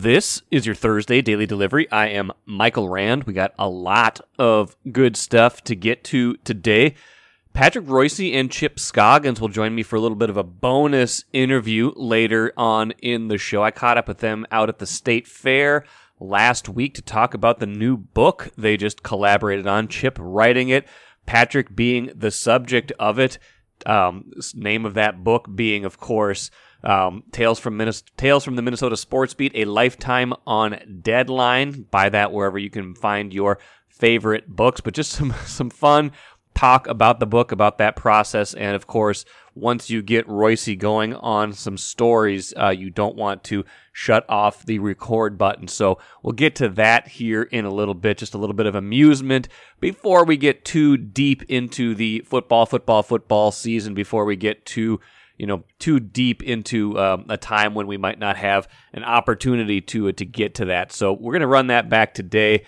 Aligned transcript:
This 0.00 0.40
is 0.50 0.64
your 0.64 0.74
Thursday 0.74 1.20
daily 1.20 1.44
delivery. 1.44 1.86
I 1.90 2.06
am 2.06 2.32
Michael 2.46 2.88
Rand. 2.88 3.24
We 3.24 3.34
got 3.34 3.52
a 3.58 3.68
lot 3.68 4.22
of 4.38 4.74
good 4.90 5.14
stuff 5.14 5.62
to 5.64 5.76
get 5.76 6.04
to 6.04 6.38
today. 6.38 6.94
Patrick 7.52 7.84
Reusse 7.84 8.32
and 8.32 8.50
Chip 8.50 8.80
Scoggins 8.80 9.42
will 9.42 9.48
join 9.48 9.74
me 9.74 9.82
for 9.82 9.96
a 9.96 10.00
little 10.00 10.16
bit 10.16 10.30
of 10.30 10.38
a 10.38 10.42
bonus 10.42 11.26
interview 11.34 11.92
later 11.96 12.54
on 12.56 12.92
in 13.02 13.28
the 13.28 13.36
show. 13.36 13.62
I 13.62 13.72
caught 13.72 13.98
up 13.98 14.08
with 14.08 14.20
them 14.20 14.46
out 14.50 14.70
at 14.70 14.78
the 14.78 14.86
state 14.86 15.28
fair 15.28 15.84
last 16.18 16.66
week 16.66 16.94
to 16.94 17.02
talk 17.02 17.34
about 17.34 17.58
the 17.58 17.66
new 17.66 17.98
book 17.98 18.48
they 18.56 18.78
just 18.78 19.02
collaborated 19.02 19.66
on. 19.66 19.86
Chip 19.86 20.16
writing 20.18 20.70
it, 20.70 20.88
Patrick 21.26 21.76
being 21.76 22.10
the 22.14 22.30
subject 22.30 22.90
of 22.98 23.18
it. 23.18 23.38
Um, 23.86 24.32
name 24.54 24.84
of 24.84 24.94
that 24.94 25.24
book 25.24 25.48
being, 25.54 25.84
of 25.84 25.98
course, 25.98 26.50
um, 26.82 27.24
Tales 27.32 27.58
from 27.58 27.76
Minnesota, 27.76 28.10
Tales 28.16 28.44
from 28.44 28.56
the 28.56 28.62
Minnesota 28.62 28.96
Sports 28.96 29.34
Beat, 29.34 29.52
a 29.54 29.64
lifetime 29.64 30.32
on 30.46 31.00
deadline. 31.02 31.86
Buy 31.90 32.08
that 32.08 32.32
wherever 32.32 32.58
you 32.58 32.70
can 32.70 32.94
find 32.94 33.32
your 33.32 33.58
favorite 33.88 34.48
books. 34.48 34.80
But 34.80 34.94
just 34.94 35.12
some 35.12 35.34
some 35.46 35.70
fun 35.70 36.12
talk 36.54 36.86
about 36.86 37.20
the 37.20 37.26
book, 37.26 37.52
about 37.52 37.78
that 37.78 37.96
process, 37.96 38.54
and 38.54 38.74
of 38.74 38.86
course, 38.86 39.24
once 39.54 39.90
you 39.90 40.00
get 40.02 40.26
Reusse 40.28 40.78
going 40.78 41.14
on 41.14 41.52
some 41.52 41.76
stories, 41.76 42.54
uh, 42.56 42.68
you 42.68 42.90
don't 42.90 43.16
want 43.16 43.42
to 43.44 43.64
shut 43.92 44.24
off 44.28 44.64
the 44.64 44.78
record 44.78 45.36
button. 45.36 45.66
So 45.68 45.98
we'll 46.22 46.32
get 46.32 46.54
to 46.56 46.68
that 46.70 47.08
here 47.08 47.42
in 47.42 47.64
a 47.64 47.70
little 47.70 47.94
bit, 47.94 48.18
just 48.18 48.34
a 48.34 48.38
little 48.38 48.54
bit 48.54 48.66
of 48.66 48.74
amusement 48.74 49.48
before 49.80 50.24
we 50.24 50.36
get 50.36 50.64
too 50.64 50.96
deep 50.96 51.42
into 51.48 51.94
the 51.94 52.20
football, 52.20 52.64
football, 52.64 53.02
football 53.02 53.50
season. 53.50 53.94
Before 53.94 54.24
we 54.24 54.36
get 54.36 54.64
too 54.64 55.00
you 55.36 55.46
know 55.46 55.64
too 55.78 55.98
deep 55.98 56.42
into 56.42 56.98
um, 56.98 57.24
a 57.30 57.38
time 57.38 57.74
when 57.74 57.86
we 57.86 57.96
might 57.96 58.18
not 58.18 58.36
have 58.36 58.68
an 58.92 59.02
opportunity 59.02 59.80
to 59.80 60.12
to 60.12 60.24
get 60.26 60.54
to 60.56 60.66
that. 60.66 60.92
So 60.92 61.14
we're 61.14 61.32
going 61.32 61.40
to 61.40 61.46
run 61.46 61.68
that 61.68 61.88
back 61.88 62.12
today. 62.12 62.64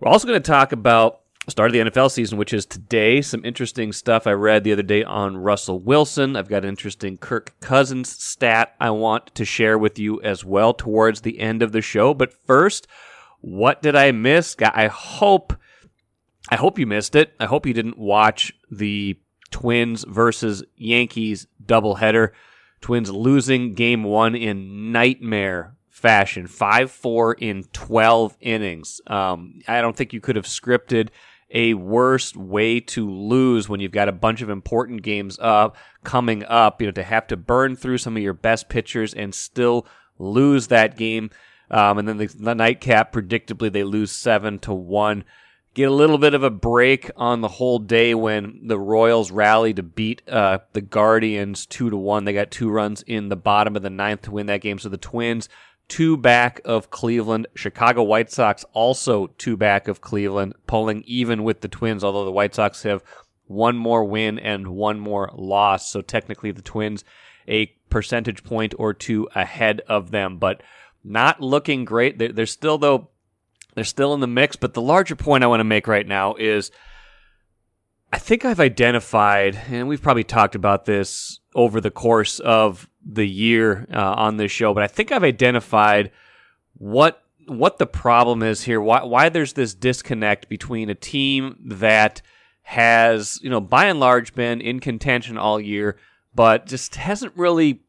We're 0.00 0.08
also 0.10 0.26
going 0.26 0.40
to 0.40 0.50
talk 0.50 0.72
about 0.72 1.20
start 1.50 1.70
of 1.70 1.72
the 1.72 1.90
NFL 1.90 2.10
season, 2.10 2.38
which 2.38 2.52
is 2.52 2.66
today. 2.66 3.22
Some 3.22 3.44
interesting 3.44 3.92
stuff 3.92 4.26
I 4.26 4.32
read 4.32 4.64
the 4.64 4.72
other 4.72 4.82
day 4.82 5.02
on 5.02 5.36
Russell 5.36 5.80
Wilson. 5.80 6.36
I've 6.36 6.48
got 6.48 6.64
an 6.64 6.68
interesting 6.68 7.16
Kirk 7.16 7.54
Cousins 7.60 8.10
stat 8.22 8.74
I 8.78 8.90
want 8.90 9.34
to 9.34 9.44
share 9.44 9.78
with 9.78 9.98
you 9.98 10.20
as 10.22 10.44
well 10.44 10.74
towards 10.74 11.22
the 11.22 11.40
end 11.40 11.62
of 11.62 11.72
the 11.72 11.80
show. 11.80 12.12
But 12.12 12.32
first, 12.32 12.86
what 13.40 13.82
did 13.82 13.96
I 13.96 14.12
miss? 14.12 14.56
I 14.60 14.88
hope 14.88 15.54
I 16.50 16.56
hope 16.56 16.78
you 16.78 16.86
missed 16.86 17.14
it. 17.14 17.34
I 17.38 17.46
hope 17.46 17.66
you 17.66 17.74
didn't 17.74 17.98
watch 17.98 18.52
the 18.70 19.18
Twins 19.50 20.04
versus 20.04 20.62
Yankees 20.76 21.46
doubleheader. 21.64 22.30
Twins 22.80 23.10
losing 23.10 23.74
game 23.74 24.04
one 24.04 24.34
in 24.34 24.92
nightmare 24.92 25.76
fashion, 25.90 26.46
5 26.46 26.90
4 26.90 27.34
in 27.34 27.64
12 27.72 28.36
innings. 28.40 29.00
Um, 29.06 29.60
I 29.66 29.80
don't 29.80 29.96
think 29.96 30.12
you 30.12 30.20
could 30.20 30.36
have 30.36 30.46
scripted 30.46 31.08
a 31.50 31.74
worse 31.74 32.34
way 32.36 32.80
to 32.80 33.10
lose 33.10 33.68
when 33.68 33.80
you've 33.80 33.92
got 33.92 34.08
a 34.08 34.12
bunch 34.12 34.42
of 34.42 34.50
important 34.50 35.02
games 35.02 35.38
up 35.40 35.76
coming 36.04 36.44
up. 36.44 36.80
You 36.80 36.88
know, 36.88 36.92
to 36.92 37.02
have 37.02 37.26
to 37.28 37.36
burn 37.36 37.76
through 37.76 37.98
some 37.98 38.16
of 38.16 38.22
your 38.22 38.34
best 38.34 38.68
pitchers 38.68 39.14
and 39.14 39.34
still 39.34 39.86
lose 40.18 40.68
that 40.68 40.96
game. 40.96 41.30
Um, 41.70 41.98
and 41.98 42.08
then 42.08 42.18
the, 42.18 42.26
the 42.26 42.54
nightcap, 42.54 43.12
predictably, 43.12 43.70
they 43.70 43.84
lose 43.84 44.10
seven 44.10 44.58
to 44.60 44.72
one 44.72 45.24
get 45.78 45.88
a 45.88 45.94
little 45.94 46.18
bit 46.18 46.34
of 46.34 46.42
a 46.42 46.50
break 46.50 47.08
on 47.16 47.40
the 47.40 47.46
whole 47.46 47.78
day 47.78 48.12
when 48.12 48.60
the 48.64 48.76
Royals 48.76 49.30
rally 49.30 49.72
to 49.74 49.82
beat 49.84 50.20
uh, 50.28 50.58
the 50.72 50.80
Guardians 50.80 51.66
two 51.66 51.88
to 51.88 51.96
one. 51.96 52.24
They 52.24 52.32
got 52.32 52.50
two 52.50 52.68
runs 52.68 53.02
in 53.02 53.28
the 53.28 53.36
bottom 53.36 53.76
of 53.76 53.82
the 53.82 53.90
ninth 53.90 54.22
to 54.22 54.32
win 54.32 54.46
that 54.46 54.60
game. 54.60 54.80
So 54.80 54.88
the 54.88 54.96
Twins 54.96 55.48
two 55.88 56.16
back 56.16 56.60
of 56.64 56.90
Cleveland. 56.90 57.46
Chicago 57.54 58.02
White 58.02 58.30
Sox 58.30 58.64
also 58.72 59.28
two 59.38 59.56
back 59.56 59.88
of 59.88 60.00
Cleveland, 60.00 60.54
pulling 60.66 61.02
even 61.06 61.42
with 61.42 61.60
the 61.60 61.68
Twins. 61.68 62.04
Although 62.04 62.24
the 62.24 62.32
White 62.32 62.54
Sox 62.54 62.82
have 62.82 63.02
one 63.46 63.76
more 63.76 64.04
win 64.04 64.38
and 64.38 64.68
one 64.68 65.00
more 65.00 65.30
loss, 65.34 65.90
so 65.90 66.00
technically 66.00 66.50
the 66.52 66.62
Twins 66.62 67.04
a 67.48 67.66
percentage 67.88 68.44
point 68.44 68.74
or 68.78 68.92
two 68.92 69.28
ahead 69.34 69.80
of 69.88 70.10
them, 70.10 70.38
but 70.38 70.62
not 71.02 71.40
looking 71.40 71.84
great. 71.84 72.18
They're, 72.18 72.32
they're 72.32 72.46
still 72.46 72.78
though 72.78 73.08
they're 73.74 73.84
still 73.84 74.12
in 74.14 74.20
the 74.20 74.26
mix, 74.26 74.56
but 74.56 74.74
the 74.74 74.82
larger 74.82 75.16
point 75.16 75.44
I 75.44 75.46
want 75.46 75.60
to 75.60 75.64
make 75.64 75.86
right 75.86 76.06
now 76.06 76.34
is 76.34 76.70
I 78.12 78.18
think 78.18 78.44
I've 78.44 78.60
identified, 78.60 79.54
and 79.68 79.86
we've 79.86 80.02
probably 80.02 80.24
talked 80.24 80.54
about 80.54 80.84
this 80.84 81.40
over 81.58 81.80
the 81.80 81.90
course 81.90 82.38
of 82.38 82.88
the 83.04 83.26
year 83.26 83.84
uh, 83.92 84.14
on 84.14 84.36
this 84.36 84.52
show, 84.52 84.72
but 84.72 84.84
I 84.84 84.86
think 84.86 85.10
I've 85.10 85.24
identified 85.24 86.12
what 86.74 87.24
what 87.46 87.78
the 87.78 87.86
problem 87.86 88.44
is 88.44 88.62
here. 88.62 88.80
Why 88.80 89.02
why 89.02 89.28
there's 89.28 89.54
this 89.54 89.74
disconnect 89.74 90.48
between 90.48 90.88
a 90.88 90.94
team 90.94 91.58
that 91.64 92.22
has 92.62 93.40
you 93.42 93.50
know 93.50 93.60
by 93.60 93.86
and 93.86 93.98
large 93.98 94.34
been 94.34 94.60
in 94.60 94.78
contention 94.78 95.36
all 95.36 95.60
year, 95.60 95.96
but 96.32 96.66
just 96.66 96.94
hasn't 96.94 97.36
really 97.36 97.80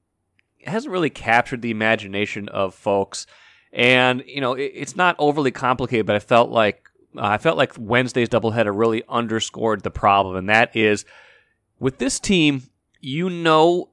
hasn't 0.66 0.92
really 0.92 1.12
captured 1.12 1.62
the 1.62 1.72
imagination 1.72 2.50
of 2.50 2.74
folks 2.74 3.28
and 3.72 4.24
you 4.26 4.42
know 4.42 4.54
it, 4.54 4.72
it's 4.74 4.96
not 4.96 5.16
overly 5.20 5.52
complicated, 5.52 6.08
but 6.08 6.16
I 6.16 6.20
felt 6.20 6.50
like 6.50 6.90
uh, 7.16 7.22
I 7.22 7.38
felt 7.38 7.58
like 7.58 7.74
Wednesday's 7.78 8.30
doubleheader 8.30 8.76
really 8.76 9.04
underscored 9.08 9.84
the 9.84 9.92
problem, 9.92 10.36
and 10.36 10.50
that 10.50 10.76
is 10.76 11.06
with 11.80 12.00
this 12.00 12.20
team, 12.20 12.64
you 13.00 13.30
know 13.30 13.90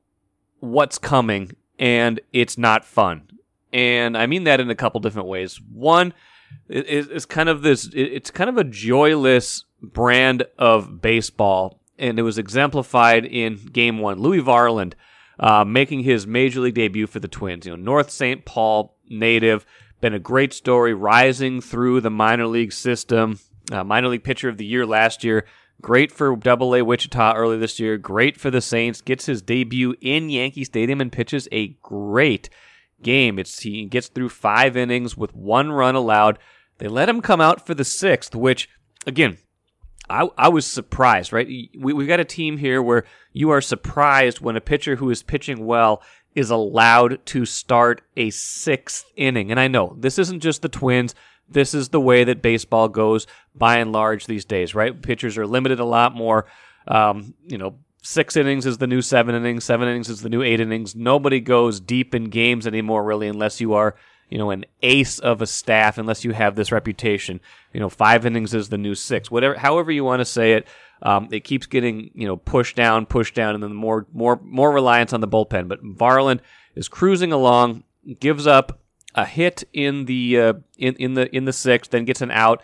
what's 0.61 0.99
coming, 0.99 1.53
and 1.79 2.21
it's 2.33 2.59
not 2.59 2.85
fun. 2.85 3.29
And 3.73 4.17
I 4.17 4.27
mean 4.27 4.45
that 4.45 4.61
in 4.61 4.71
a 4.71 4.75
couple 4.75 5.01
different 5.01 5.29
ways. 5.29 5.61
One 5.73 6.15
is, 6.69 7.27
kind 7.27 7.49
of 7.49 7.63
this; 7.63 7.91
it's 7.93 8.31
kind 8.31 8.51
of 8.51 8.57
a 8.57 8.65
joyless 8.65 9.65
brand 9.83 10.45
of 10.59 11.01
baseball, 11.01 11.81
and 11.99 12.19
it 12.19 12.23
was 12.23 12.39
exemplified 12.39 13.25
in 13.25 13.57
Game 13.73 13.99
One. 13.99 14.19
Louis 14.19 14.41
Varland. 14.41 14.95
Uh, 15.39 15.67
making 15.67 16.01
his 16.01 16.27
major 16.27 16.61
league 16.61 16.75
debut 16.75 17.07
for 17.07 17.21
the 17.21 17.29
Twins. 17.29 17.67
You 17.67 17.77
know, 17.77 17.83
North 17.83 18.11
St. 18.11 18.47
Paul 18.47 18.97
native. 19.07 19.67
Been 20.01 20.15
a 20.15 20.19
great 20.19 20.55
story, 20.55 20.95
rising 20.95 21.61
through 21.61 22.01
the 22.01 22.09
minor 22.09 22.47
league 22.47 22.73
system. 22.73 23.39
Uh, 23.71 23.85
minor 23.85 24.09
league 24.09 24.25
pitcher 24.25 24.49
of 24.49 24.57
the 24.57 24.65
year 24.65 24.87
last 24.87 25.25
year. 25.25 25.45
Great 25.83 26.11
for 26.11 26.35
Double 26.37 26.75
A 26.75 26.83
Wichita 26.83 27.35
early 27.35 27.59
this 27.59 27.79
year. 27.79 27.99
Great 27.99 28.39
for 28.39 28.51
the 28.51 28.61
Saints. 28.61 29.01
Gets 29.01 29.27
his 29.27 29.43
debut 29.43 29.95
in 30.01 30.31
Yankee 30.31 30.65
Stadium 30.65 31.01
and 31.01 31.13
pitches 31.13 31.49
a 31.53 31.77
great 31.83 32.49
game. 33.03 33.39
It's 33.39 33.61
he 33.61 33.85
gets 33.85 34.09
through 34.09 34.31
five 34.31 34.77
innings 34.77 35.17
with 35.17 35.35
one 35.35 35.71
run 35.71 35.95
allowed. 35.95 36.39
They 36.79 36.89
let 36.89 37.09
him 37.09 37.21
come 37.21 37.41
out 37.41 37.67
for 37.67 37.75
the 37.75 37.85
sixth, 37.85 38.35
which 38.35 38.69
again, 39.07 39.39
I, 40.09 40.29
I 40.39 40.49
was 40.49 40.67
surprised. 40.67 41.33
Right, 41.33 41.47
we 41.47 41.93
we 41.93 42.07
got 42.07 42.21
a 42.21 42.25
team 42.25 42.59
here 42.59 42.83
where 42.83 43.05
you 43.33 43.51
are 43.51 43.61
surprised 43.61 44.41
when 44.41 44.57
a 44.57 44.61
pitcher 44.61 44.97
who 44.97 45.11
is 45.11 45.23
pitching 45.23 45.67
well 45.67 46.03
is 46.35 46.51
allowed 46.51 47.25
to 47.27 47.45
start 47.45 48.03
a 48.17 48.31
sixth 48.31 49.05
inning. 49.17 49.51
And 49.51 49.59
I 49.59 49.69
know 49.69 49.97
this 49.99 50.19
isn't 50.19 50.41
just 50.41 50.63
the 50.63 50.69
Twins. 50.69 51.15
This 51.49 51.75
is 51.75 51.91
the 51.91 52.01
way 52.01 52.25
that 52.25 52.43
baseball 52.43 52.89
goes 52.89 53.27
by 53.55 53.79
and 53.79 53.93
large 53.93 54.27
these 54.27 54.45
days, 54.45 54.75
right? 54.75 55.01
Pitchers 55.01 55.39
are 55.39 55.47
limited 55.47 55.81
a 55.81 55.85
lot 55.85 56.15
more. 56.15 56.47
Um, 56.89 57.35
you 57.47 57.59
know, 57.59 57.77
six 58.03 58.37
innings 58.37 58.67
is 58.67 58.79
the 58.79 58.87
new 58.87 59.03
seven 59.03 59.35
innings, 59.35 59.65
seven 59.65 59.89
innings 59.89 60.09
is 60.09 60.23
the 60.23 60.29
new 60.29 60.43
eight 60.43 60.61
innings. 60.61 60.95
Nobody 60.95 61.41
goes 61.41 61.81
deep 61.81 62.15
in 62.15 62.25
games 62.25 62.67
anymore, 62.67 63.05
really, 63.05 63.29
unless 63.29 63.61
you 63.61 63.75
are, 63.75 63.97
you 64.29 64.39
know, 64.39 64.51
an 64.51 64.65
ace 64.83 65.19
of 65.19 65.43
a 65.43 65.47
staff, 65.47 65.99
unless 65.99 66.25
you 66.25 66.33
have 66.33 66.57
this 66.57 66.73
reputation. 66.73 67.41
You 67.73 67.81
know, 67.81 67.89
five 67.89 68.27
innings 68.27 68.55
is 68.55 68.69
the 68.69 68.79
new 68.79 68.95
six. 68.95 69.31
Whatever, 69.31 69.55
however 69.55 69.91
you 69.91 70.05
want 70.05 70.21
to 70.21 70.25
say 70.27 70.55
it. 70.55 70.67
Um, 71.03 71.29
it 71.31 71.45
keeps 71.45 71.67
getting 71.67 72.11
you 72.15 72.27
know 72.27 72.39
pushed 72.39 72.75
down, 72.75 73.05
pushed 73.05 73.35
down, 73.35 73.55
and 73.55 73.63
then 73.63 73.75
more 73.75 74.07
more 74.15 74.41
more 74.43 74.73
reliance 74.73 75.13
on 75.13 75.21
the 75.21 75.29
bullpen. 75.29 75.69
But 75.69 75.85
Varland 75.85 76.41
is 76.75 76.89
cruising 76.89 77.33
along, 77.33 77.85
gives 78.19 78.47
up 78.47 78.81
a 79.17 79.25
hit 79.25 79.65
in 79.73 80.05
the 80.05 80.39
uh, 80.39 80.53
in 80.79 80.95
in 80.97 81.15
the 81.15 81.35
in 81.35 81.45
the 81.45 81.53
sixth, 81.53 81.91
then 81.91 82.05
gets 82.05 82.21
an 82.21 82.31
out, 82.31 82.63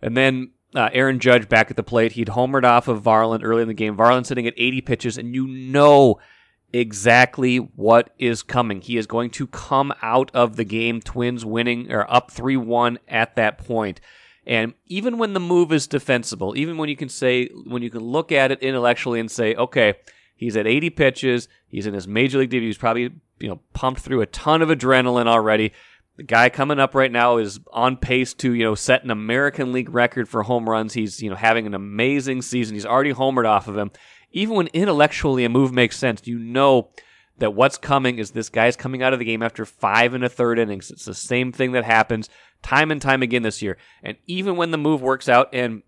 and 0.00 0.16
then 0.16 0.50
uh, 0.74 0.90
Aaron 0.92 1.18
Judge 1.18 1.48
back 1.48 1.70
at 1.70 1.76
the 1.76 1.82
plate. 1.82 2.12
He'd 2.12 2.28
homered 2.28 2.64
off 2.64 2.88
of 2.88 3.02
Varland 3.02 3.40
early 3.42 3.62
in 3.62 3.68
the 3.68 3.74
game. 3.74 3.96
Varland 3.96 4.26
sitting 4.26 4.46
at 4.46 4.54
80 4.56 4.80
pitches, 4.82 5.18
and 5.18 5.34
you 5.34 5.46
know 5.46 6.18
exactly 6.72 7.58
what 7.58 8.10
is 8.18 8.42
coming. 8.42 8.80
He 8.80 8.96
is 8.96 9.06
going 9.06 9.30
to 9.30 9.46
come 9.46 9.94
out 10.02 10.30
of 10.34 10.56
the 10.56 10.64
game, 10.64 11.00
Twins 11.00 11.44
winning 11.44 11.90
or 11.92 12.10
up 12.12 12.30
3 12.30 12.56
1 12.56 12.98
at 13.08 13.36
that 13.36 13.58
point. 13.58 14.00
And 14.46 14.74
even 14.86 15.16
when 15.16 15.32
the 15.32 15.40
move 15.40 15.72
is 15.72 15.86
defensible, 15.86 16.56
even 16.56 16.76
when 16.76 16.88
you 16.88 16.96
can 16.96 17.08
say, 17.08 17.46
when 17.66 17.82
you 17.82 17.90
can 17.90 18.02
look 18.02 18.30
at 18.30 18.50
it 18.50 18.60
intellectually 18.60 19.20
and 19.20 19.30
say, 19.30 19.54
okay, 19.54 19.94
he's 20.36 20.56
at 20.56 20.66
80 20.66 20.90
pitches, 20.90 21.48
he's 21.68 21.86
in 21.86 21.94
his 21.94 22.06
major 22.06 22.38
league 22.38 22.50
debut, 22.50 22.68
he's 22.68 22.76
probably, 22.76 23.10
you 23.38 23.48
know, 23.48 23.60
pumped 23.72 24.00
through 24.00 24.20
a 24.20 24.26
ton 24.26 24.60
of 24.60 24.68
adrenaline 24.68 25.28
already. 25.28 25.72
The 26.16 26.22
guy 26.22 26.48
coming 26.48 26.78
up 26.78 26.94
right 26.94 27.10
now 27.10 27.38
is 27.38 27.58
on 27.72 27.96
pace 27.96 28.34
to, 28.34 28.52
you 28.52 28.62
know, 28.62 28.76
set 28.76 29.02
an 29.02 29.10
American 29.10 29.72
League 29.72 29.92
record 29.92 30.28
for 30.28 30.44
home 30.44 30.68
runs. 30.68 30.92
He's, 30.92 31.20
you 31.20 31.28
know, 31.28 31.36
having 31.36 31.66
an 31.66 31.74
amazing 31.74 32.42
season. 32.42 32.74
He's 32.74 32.86
already 32.86 33.12
homered 33.12 33.46
off 33.46 33.66
of 33.66 33.76
him. 33.76 33.90
Even 34.30 34.54
when 34.54 34.66
intellectually 34.68 35.44
a 35.44 35.48
move 35.48 35.72
makes 35.72 35.96
sense, 35.96 36.26
you 36.26 36.38
know 36.38 36.90
that 37.38 37.54
what's 37.54 37.78
coming 37.78 38.18
is 38.18 38.30
this 38.30 38.48
guy's 38.48 38.76
coming 38.76 39.02
out 39.02 39.12
of 39.12 39.18
the 39.18 39.24
game 39.24 39.42
after 39.42 39.64
five 39.64 40.14
and 40.14 40.24
a 40.24 40.28
third 40.28 40.58
innings. 40.58 40.90
It's 40.90 41.04
the 41.04 41.14
same 41.14 41.50
thing 41.50 41.72
that 41.72 41.84
happens 41.84 42.28
time 42.62 42.90
and 42.90 43.02
time 43.02 43.22
again 43.22 43.42
this 43.42 43.60
year. 43.60 43.76
And 44.02 44.16
even 44.26 44.56
when 44.56 44.70
the 44.70 44.78
move 44.78 45.02
works 45.02 45.28
out, 45.28 45.48
and 45.52 45.82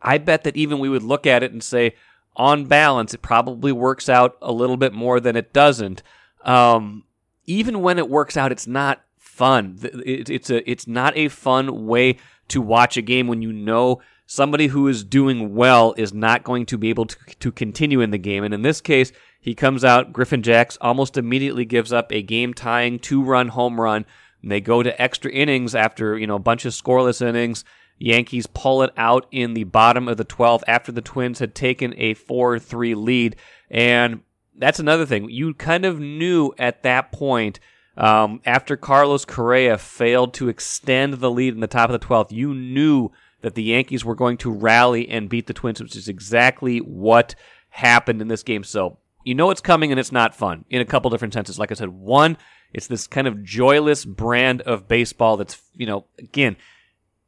I 0.00 0.18
bet 0.18 0.44
that 0.44 0.56
even 0.56 0.78
we 0.78 0.88
would 0.88 1.02
look 1.02 1.26
at 1.26 1.42
it 1.42 1.52
and 1.52 1.62
say, 1.62 1.94
on 2.34 2.64
balance, 2.64 3.12
it 3.12 3.22
probably 3.22 3.72
works 3.72 4.08
out 4.08 4.36
a 4.40 4.52
little 4.52 4.76
bit 4.78 4.94
more 4.94 5.20
than 5.20 5.36
it 5.36 5.52
doesn't. 5.52 6.02
Um, 6.44 7.04
even 7.46 7.82
when 7.82 7.98
it 7.98 8.08
works 8.08 8.36
out, 8.36 8.52
it's 8.52 8.66
not 8.66 9.02
fun. 9.40 9.78
It's 9.82 10.50
a 10.50 10.70
it's 10.70 10.86
not 10.86 11.16
a 11.16 11.28
fun 11.28 11.86
way 11.86 12.18
to 12.48 12.60
watch 12.60 12.98
a 12.98 13.02
game 13.02 13.26
when 13.26 13.40
you 13.40 13.54
know 13.54 14.02
somebody 14.26 14.66
who 14.66 14.86
is 14.86 15.02
doing 15.02 15.54
well 15.54 15.94
is 15.96 16.12
not 16.12 16.44
going 16.44 16.66
to 16.66 16.76
be 16.76 16.90
able 16.90 17.06
to, 17.06 17.16
to 17.38 17.50
continue 17.50 18.02
in 18.02 18.10
the 18.10 18.18
game. 18.18 18.44
And 18.44 18.52
in 18.52 18.60
this 18.60 18.82
case, 18.82 19.12
he 19.40 19.54
comes 19.54 19.82
out, 19.82 20.12
Griffin 20.12 20.42
Jax 20.42 20.76
almost 20.82 21.16
immediately 21.16 21.64
gives 21.64 21.90
up 21.90 22.12
a 22.12 22.20
game 22.20 22.52
tying 22.52 22.98
two 22.98 23.22
run 23.22 23.48
home 23.48 23.80
run. 23.80 24.04
And 24.42 24.52
they 24.52 24.60
go 24.60 24.82
to 24.82 25.00
extra 25.00 25.30
innings 25.32 25.74
after, 25.74 26.18
you 26.18 26.26
know, 26.26 26.36
a 26.36 26.38
bunch 26.50 26.66
of 26.66 26.74
scoreless 26.74 27.26
innings. 27.26 27.64
Yankees 27.98 28.46
pull 28.46 28.82
it 28.82 28.90
out 28.98 29.26
in 29.30 29.54
the 29.54 29.64
bottom 29.64 30.06
of 30.06 30.18
the 30.18 30.24
12th 30.26 30.64
after 30.68 30.92
the 30.92 31.00
Twins 31.00 31.38
had 31.38 31.54
taken 31.54 31.94
a 31.96 32.12
4 32.12 32.58
3 32.58 32.94
lead. 32.94 33.36
And 33.70 34.20
that's 34.54 34.80
another 34.80 35.06
thing. 35.06 35.30
You 35.30 35.54
kind 35.54 35.86
of 35.86 35.98
knew 35.98 36.52
at 36.58 36.82
that 36.82 37.10
point, 37.10 37.58
um, 38.00 38.40
after 38.46 38.76
Carlos 38.76 39.26
Correa 39.26 39.76
failed 39.76 40.32
to 40.34 40.48
extend 40.48 41.14
the 41.14 41.30
lead 41.30 41.52
in 41.52 41.60
the 41.60 41.66
top 41.66 41.90
of 41.90 42.00
the 42.00 42.06
12th, 42.06 42.32
you 42.32 42.54
knew 42.54 43.10
that 43.42 43.54
the 43.54 43.62
Yankees 43.62 44.04
were 44.04 44.14
going 44.14 44.38
to 44.38 44.50
rally 44.50 45.06
and 45.08 45.28
beat 45.28 45.46
the 45.46 45.52
Twins, 45.52 45.82
which 45.82 45.96
is 45.96 46.08
exactly 46.08 46.78
what 46.78 47.34
happened 47.68 48.22
in 48.22 48.28
this 48.28 48.42
game. 48.42 48.64
So 48.64 48.98
you 49.24 49.34
know 49.34 49.50
it's 49.50 49.60
coming 49.60 49.90
and 49.90 50.00
it's 50.00 50.12
not 50.12 50.34
fun 50.34 50.64
in 50.70 50.80
a 50.80 50.86
couple 50.86 51.10
different 51.10 51.34
senses. 51.34 51.58
Like 51.58 51.70
I 51.70 51.74
said, 51.74 51.90
one, 51.90 52.38
it's 52.72 52.86
this 52.86 53.06
kind 53.06 53.26
of 53.26 53.44
joyless 53.44 54.06
brand 54.06 54.62
of 54.62 54.88
baseball 54.88 55.36
that's, 55.36 55.60
you 55.76 55.86
know, 55.86 56.06
again, 56.18 56.56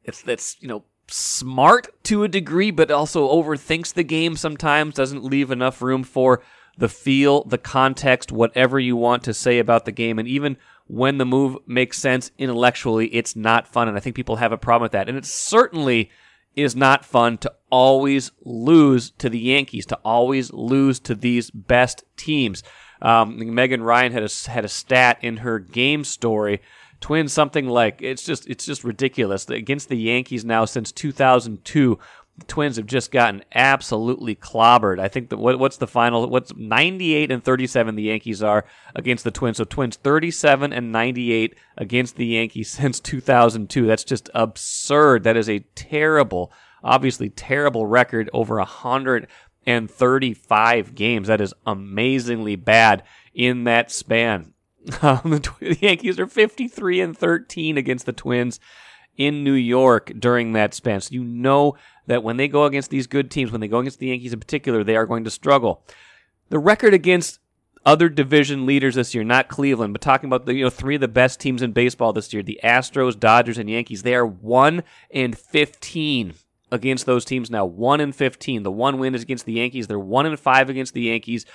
it's 0.03 0.23
that's, 0.23 0.57
you 0.59 0.67
know, 0.67 0.85
smart 1.07 1.87
to 2.05 2.23
a 2.23 2.27
degree, 2.27 2.71
but 2.71 2.89
also 2.89 3.29
overthinks 3.29 3.93
the 3.93 4.03
game 4.03 4.35
sometimes, 4.35 4.95
doesn't 4.95 5.23
leave 5.23 5.51
enough 5.51 5.83
room 5.83 6.03
for 6.03 6.41
the 6.77 6.89
feel, 6.89 7.43
the 7.43 7.57
context, 7.57 8.31
whatever 8.31 8.79
you 8.79 8.95
want 8.95 9.23
to 9.23 9.33
say 9.33 9.59
about 9.59 9.85
the 9.85 9.91
game. 9.91 10.19
And 10.19 10.27
even 10.27 10.57
when 10.87 11.17
the 11.17 11.25
move 11.25 11.57
makes 11.65 11.99
sense 11.99 12.31
intellectually, 12.37 13.07
it's 13.07 13.35
not 13.35 13.67
fun. 13.67 13.87
And 13.87 13.95
I 13.97 13.99
think 13.99 14.15
people 14.15 14.37
have 14.37 14.51
a 14.51 14.57
problem 14.57 14.83
with 14.83 14.91
that. 14.93 15.07
And 15.07 15.17
it 15.17 15.25
certainly 15.25 16.09
is 16.55 16.75
not 16.75 17.05
fun 17.05 17.37
to 17.39 17.51
always 17.71 18.31
lose 18.43 19.11
to 19.11 19.29
the 19.29 19.39
Yankees, 19.39 19.85
to 19.87 19.99
always 20.03 20.51
lose 20.53 20.99
to 21.01 21.15
these 21.15 21.49
best 21.51 22.03
teams. 22.15 22.63
Um, 23.01 23.53
Megan 23.53 23.83
Ryan 23.83 24.11
had 24.11 24.23
a, 24.23 24.49
had 24.49 24.65
a 24.65 24.69
stat 24.69 25.17
in 25.21 25.37
her 25.37 25.59
game 25.59 26.03
story. 26.03 26.61
Twins 27.01 27.33
something 27.33 27.67
like 27.67 28.01
it's 28.01 28.23
just 28.23 28.47
it's 28.47 28.65
just 28.65 28.85
ridiculous 28.85 29.49
against 29.49 29.89
the 29.89 29.97
Yankees 29.97 30.45
now 30.45 30.63
since 30.63 30.89
2002 30.93 31.99
the 32.37 32.45
Twins 32.45 32.77
have 32.77 32.85
just 32.87 33.11
gotten 33.11 33.43
absolutely 33.53 34.35
clobbered. 34.35 34.99
I 34.99 35.07
think 35.07 35.29
that 35.29 35.37
what, 35.37 35.59
what's 35.59 35.77
the 35.77 35.85
final? 35.85 36.27
What's 36.27 36.51
98 36.55 37.31
and 37.31 37.43
37 37.43 37.95
the 37.95 38.01
Yankees 38.03 38.41
are 38.41 38.65
against 38.95 39.23
the 39.23 39.29
Twins. 39.29 39.57
So 39.57 39.65
Twins 39.65 39.97
37 39.97 40.73
and 40.73 40.91
98 40.91 41.55
against 41.77 42.15
the 42.15 42.25
Yankees 42.25 42.71
since 42.77 42.99
2002. 42.99 43.85
That's 43.85 44.03
just 44.03 44.31
absurd. 44.33 45.21
That 45.23 45.37
is 45.37 45.47
a 45.47 45.59
terrible, 45.75 46.51
obviously 46.83 47.29
terrible 47.29 47.85
record 47.85 48.31
over 48.33 48.55
135 48.55 50.95
games. 50.95 51.27
That 51.27 51.41
is 51.41 51.53
amazingly 51.67 52.55
bad 52.55 53.03
in 53.33 53.65
that 53.65 53.91
span. 53.91 54.53
Um, 55.01 55.21
the, 55.23 55.39
the 55.61 55.77
Yankees 55.79 56.19
are 56.19 56.27
53 56.27 56.99
and 56.99 57.17
13 57.17 57.77
against 57.77 58.05
the 58.05 58.11
Twins 58.11 58.59
in 59.17 59.43
New 59.43 59.53
York 59.53 60.11
during 60.17 60.53
that 60.53 60.73
span. 60.73 61.01
So 61.01 61.13
you 61.13 61.23
know 61.23 61.75
that 62.07 62.23
when 62.23 62.37
they 62.37 62.47
go 62.47 62.65
against 62.65 62.89
these 62.89 63.07
good 63.07 63.31
teams, 63.31 63.51
when 63.51 63.61
they 63.61 63.67
go 63.67 63.79
against 63.79 63.99
the 63.99 64.07
Yankees 64.07 64.33
in 64.33 64.39
particular, 64.39 64.83
they 64.83 64.95
are 64.95 65.05
going 65.05 65.23
to 65.23 65.31
struggle. 65.31 65.83
The 66.49 66.59
record 66.59 66.93
against 66.93 67.39
other 67.85 68.09
division 68.09 68.65
leaders 68.65 68.95
this 68.95 69.13
year, 69.13 69.23
not 69.23 69.49
Cleveland, 69.49 69.93
but 69.93 70.01
talking 70.01 70.29
about 70.29 70.45
the 70.45 70.53
you 70.53 70.63
know 70.63 70.69
three 70.69 70.95
of 70.95 71.01
the 71.01 71.07
best 71.07 71.39
teams 71.39 71.61
in 71.61 71.71
baseball 71.71 72.13
this 72.13 72.33
year, 72.33 72.43
the 72.43 72.59
Astros, 72.63 73.19
Dodgers, 73.19 73.57
and 73.57 73.69
Yankees. 73.69 74.03
They 74.03 74.15
are 74.15 74.25
one 74.25 74.83
and 75.11 75.37
fifteen 75.37 76.35
against 76.71 77.05
those 77.05 77.25
teams 77.25 77.51
now. 77.51 77.65
One 77.65 77.99
and 77.99 78.15
fifteen. 78.15 78.63
The 78.63 78.71
one 78.71 78.99
win 78.99 79.15
is 79.15 79.23
against 79.23 79.45
the 79.45 79.53
Yankees. 79.53 79.87
They're 79.87 79.99
one 79.99 80.25
and 80.25 80.39
five 80.39 80.69
against 80.69 80.93
the 80.93 81.03
Yankees. 81.03 81.45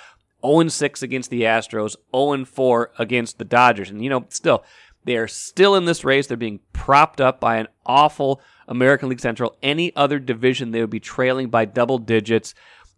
0 0.41 0.61
and 0.61 0.71
6 0.71 1.01
against 1.01 1.29
the 1.29 1.41
Astros, 1.41 1.97
0 2.15 2.31
and 2.31 2.47
4 2.47 2.91
against 2.97 3.39
the 3.39 3.43
Dodgers. 3.43 3.89
And 3.89 4.01
you 4.01 4.09
know, 4.09 4.25
still, 4.29 4.63
they 5.03 5.17
are 5.17 5.27
still 5.27 5.75
in 5.75 5.85
this 5.85 6.03
race. 6.03 6.27
They're 6.27 6.37
being 6.37 6.61
propped 6.73 7.19
up 7.19 7.39
by 7.39 7.57
an 7.57 7.67
awful 7.85 8.41
American 8.69 9.09
League 9.09 9.19
Central. 9.19 9.57
Any 9.61 9.93
other 9.95 10.19
division, 10.19 10.71
they 10.71 10.79
would 10.79 10.89
be 10.89 11.01
trailing 11.01 11.49
by 11.49 11.65
double 11.65 11.97
digits. 11.97 12.53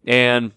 And, 0.06 0.52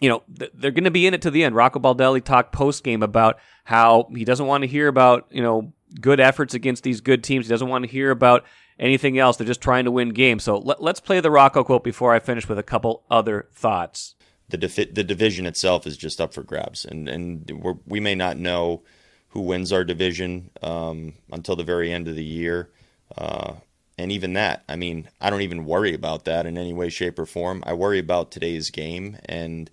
you 0.00 0.08
know, 0.08 0.22
they're 0.28 0.70
going 0.70 0.84
to 0.84 0.90
be 0.90 1.06
in 1.06 1.12
it 1.12 1.22
to 1.22 1.30
the 1.30 1.44
end. 1.44 1.54
Rocco 1.54 1.80
Baldelli 1.80 2.24
talked 2.24 2.52
post 2.52 2.84
game 2.84 3.02
about 3.02 3.38
how 3.64 4.08
he 4.14 4.24
doesn't 4.24 4.46
want 4.46 4.62
to 4.62 4.68
hear 4.68 4.88
about, 4.88 5.26
you 5.30 5.42
know, 5.42 5.72
good 6.00 6.20
efforts 6.20 6.54
against 6.54 6.84
these 6.84 7.00
good 7.00 7.22
teams. 7.22 7.46
He 7.46 7.50
doesn't 7.50 7.68
want 7.68 7.84
to 7.84 7.90
hear 7.90 8.10
about 8.10 8.44
anything 8.78 9.18
else. 9.18 9.36
They're 9.36 9.46
just 9.46 9.60
trying 9.60 9.84
to 9.84 9.90
win 9.90 10.10
games. 10.10 10.44
So 10.44 10.58
let, 10.58 10.80
us 10.80 11.00
play 11.00 11.20
the 11.20 11.30
Rocco 11.30 11.64
quote 11.64 11.84
before 11.84 12.14
I 12.14 12.20
finish 12.20 12.48
with 12.48 12.58
a 12.58 12.62
couple 12.62 13.02
other 13.10 13.48
thoughts. 13.52 14.14
The, 14.48 14.56
defi- 14.56 14.92
the 14.92 15.04
division 15.04 15.46
itself 15.46 15.86
is 15.86 15.96
just 15.96 16.20
up 16.20 16.34
for 16.34 16.42
grabs, 16.42 16.84
and 16.84 17.08
and 17.08 17.50
we 17.86 17.98
may 17.98 18.14
not 18.14 18.36
know 18.36 18.82
who 19.28 19.40
wins 19.40 19.72
our 19.72 19.84
division 19.84 20.50
um, 20.62 21.14
until 21.32 21.56
the 21.56 21.64
very 21.64 21.90
end 21.90 22.08
of 22.08 22.14
the 22.14 22.24
year. 22.24 22.70
Uh, 23.16 23.54
and 23.96 24.10
even 24.10 24.32
that, 24.32 24.64
I 24.68 24.76
mean, 24.76 25.08
I 25.20 25.30
don't 25.30 25.42
even 25.42 25.64
worry 25.64 25.94
about 25.94 26.24
that 26.24 26.46
in 26.46 26.58
any 26.58 26.72
way, 26.72 26.88
shape, 26.88 27.18
or 27.18 27.26
form. 27.26 27.62
I 27.64 27.74
worry 27.74 28.00
about 28.00 28.30
today's 28.30 28.70
game, 28.70 29.18
and 29.26 29.70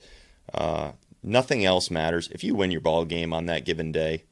uh, 0.53 0.91
nothing 1.23 1.65
else 1.65 1.89
matters. 1.89 2.29
If 2.31 2.43
you 2.43 2.53
win 2.53 2.71
your 2.71 2.81
ball 2.81 3.05
game 3.05 3.33
on 3.33 3.47
that 3.47 3.65
given 3.65 3.91
day, 3.91 4.25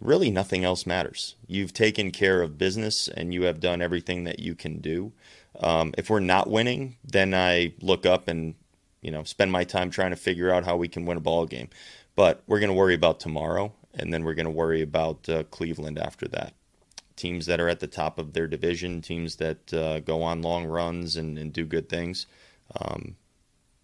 really 0.00 0.30
nothing 0.30 0.64
else 0.64 0.86
matters. 0.86 1.36
You've 1.46 1.72
taken 1.72 2.10
care 2.10 2.42
of 2.42 2.58
business, 2.58 3.08
and 3.08 3.32
you 3.32 3.44
have 3.44 3.58
done 3.58 3.80
everything 3.80 4.24
that 4.24 4.38
you 4.38 4.54
can 4.54 4.80
do. 4.80 5.12
Um, 5.58 5.94
if 5.96 6.10
we're 6.10 6.20
not 6.20 6.50
winning, 6.50 6.96
then 7.02 7.32
I 7.32 7.72
look 7.80 8.04
up 8.04 8.28
and 8.28 8.54
you 9.00 9.10
know 9.10 9.24
spend 9.24 9.50
my 9.50 9.64
time 9.64 9.90
trying 9.90 10.10
to 10.10 10.16
figure 10.16 10.52
out 10.52 10.64
how 10.64 10.76
we 10.76 10.88
can 10.88 11.06
win 11.06 11.16
a 11.16 11.20
ball 11.20 11.46
game. 11.46 11.70
But 12.16 12.42
we're 12.46 12.60
going 12.60 12.68
to 12.68 12.74
worry 12.74 12.94
about 12.94 13.18
tomorrow, 13.18 13.72
and 13.94 14.12
then 14.12 14.24
we're 14.24 14.34
going 14.34 14.44
to 14.44 14.50
worry 14.50 14.82
about 14.82 15.26
uh, 15.26 15.44
Cleveland 15.44 15.98
after 15.98 16.28
that 16.28 16.52
teams 17.16 17.46
that 17.46 17.60
are 17.60 17.68
at 17.68 17.80
the 17.80 17.86
top 17.86 18.18
of 18.18 18.32
their 18.32 18.46
division, 18.46 19.00
teams 19.00 19.36
that 19.36 19.72
uh, 19.72 20.00
go 20.00 20.22
on 20.22 20.42
long 20.42 20.64
runs 20.64 21.16
and, 21.16 21.38
and 21.38 21.52
do 21.52 21.64
good 21.64 21.88
things. 21.88 22.26
Um, 22.80 23.16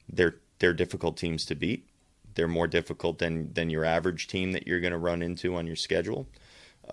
they're 0.08 0.36
they're 0.58 0.72
difficult 0.72 1.16
teams 1.16 1.44
to 1.46 1.54
beat. 1.54 1.88
They're 2.34 2.48
more 2.48 2.66
difficult 2.66 3.18
than 3.18 3.52
than 3.52 3.70
your 3.70 3.84
average 3.84 4.26
team 4.28 4.52
that 4.52 4.66
you're 4.66 4.80
going 4.80 4.92
to 4.92 4.98
run 4.98 5.22
into 5.22 5.54
on 5.56 5.66
your 5.66 5.76
schedule. 5.76 6.26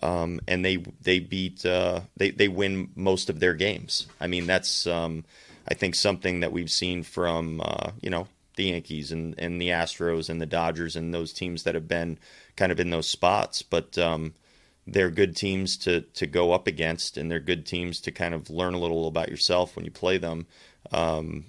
Um, 0.02 0.42
and 0.48 0.64
they 0.64 0.78
they 1.02 1.20
beat 1.20 1.66
uh, 1.66 2.02
they 2.18 2.32
they 2.32 2.48
win 2.48 2.90
most 2.96 3.30
of 3.30 3.40
their 3.40 3.54
games. 3.54 4.08
I 4.20 4.28
mean 4.28 4.46
that's 4.46 4.88
um, 4.88 5.24
I 5.68 5.74
think 5.74 5.96
something 5.96 6.42
that 6.42 6.52
we've 6.52 6.72
seen 6.72 7.04
from 7.04 7.62
uh, 7.64 7.92
you 8.02 8.10
know 8.10 8.28
the 8.56 8.66
Yankees 8.66 9.12
and, 9.12 9.36
and 9.38 9.62
the 9.62 9.70
Astros 9.70 10.30
and 10.30 10.42
the 10.42 10.46
Dodgers 10.46 10.96
and 10.96 11.14
those 11.14 11.34
teams 11.34 11.64
that 11.64 11.76
have 11.76 11.88
been 11.88 12.18
kind 12.56 12.72
of 12.72 12.80
in 12.80 12.90
those 12.90 13.08
spots. 13.08 13.62
But 13.62 13.98
um, 13.98 14.34
they're 14.88 15.10
good 15.10 15.36
teams 15.36 15.78
to 15.78 16.02
to 16.02 16.28
go 16.28 16.52
up 16.52 16.68
against, 16.68 17.18
and 17.18 17.30
they're 17.30 17.40
good 17.40 17.66
teams 17.66 18.00
to 18.02 18.12
kind 18.12 18.34
of 18.34 18.50
learn 18.50 18.74
a 18.74 18.80
little 18.80 19.08
about 19.08 19.30
yourself 19.30 19.76
when 19.76 19.86
you 19.86 19.92
play 19.92 20.18
them. 20.18 20.48
Um, 20.92 21.46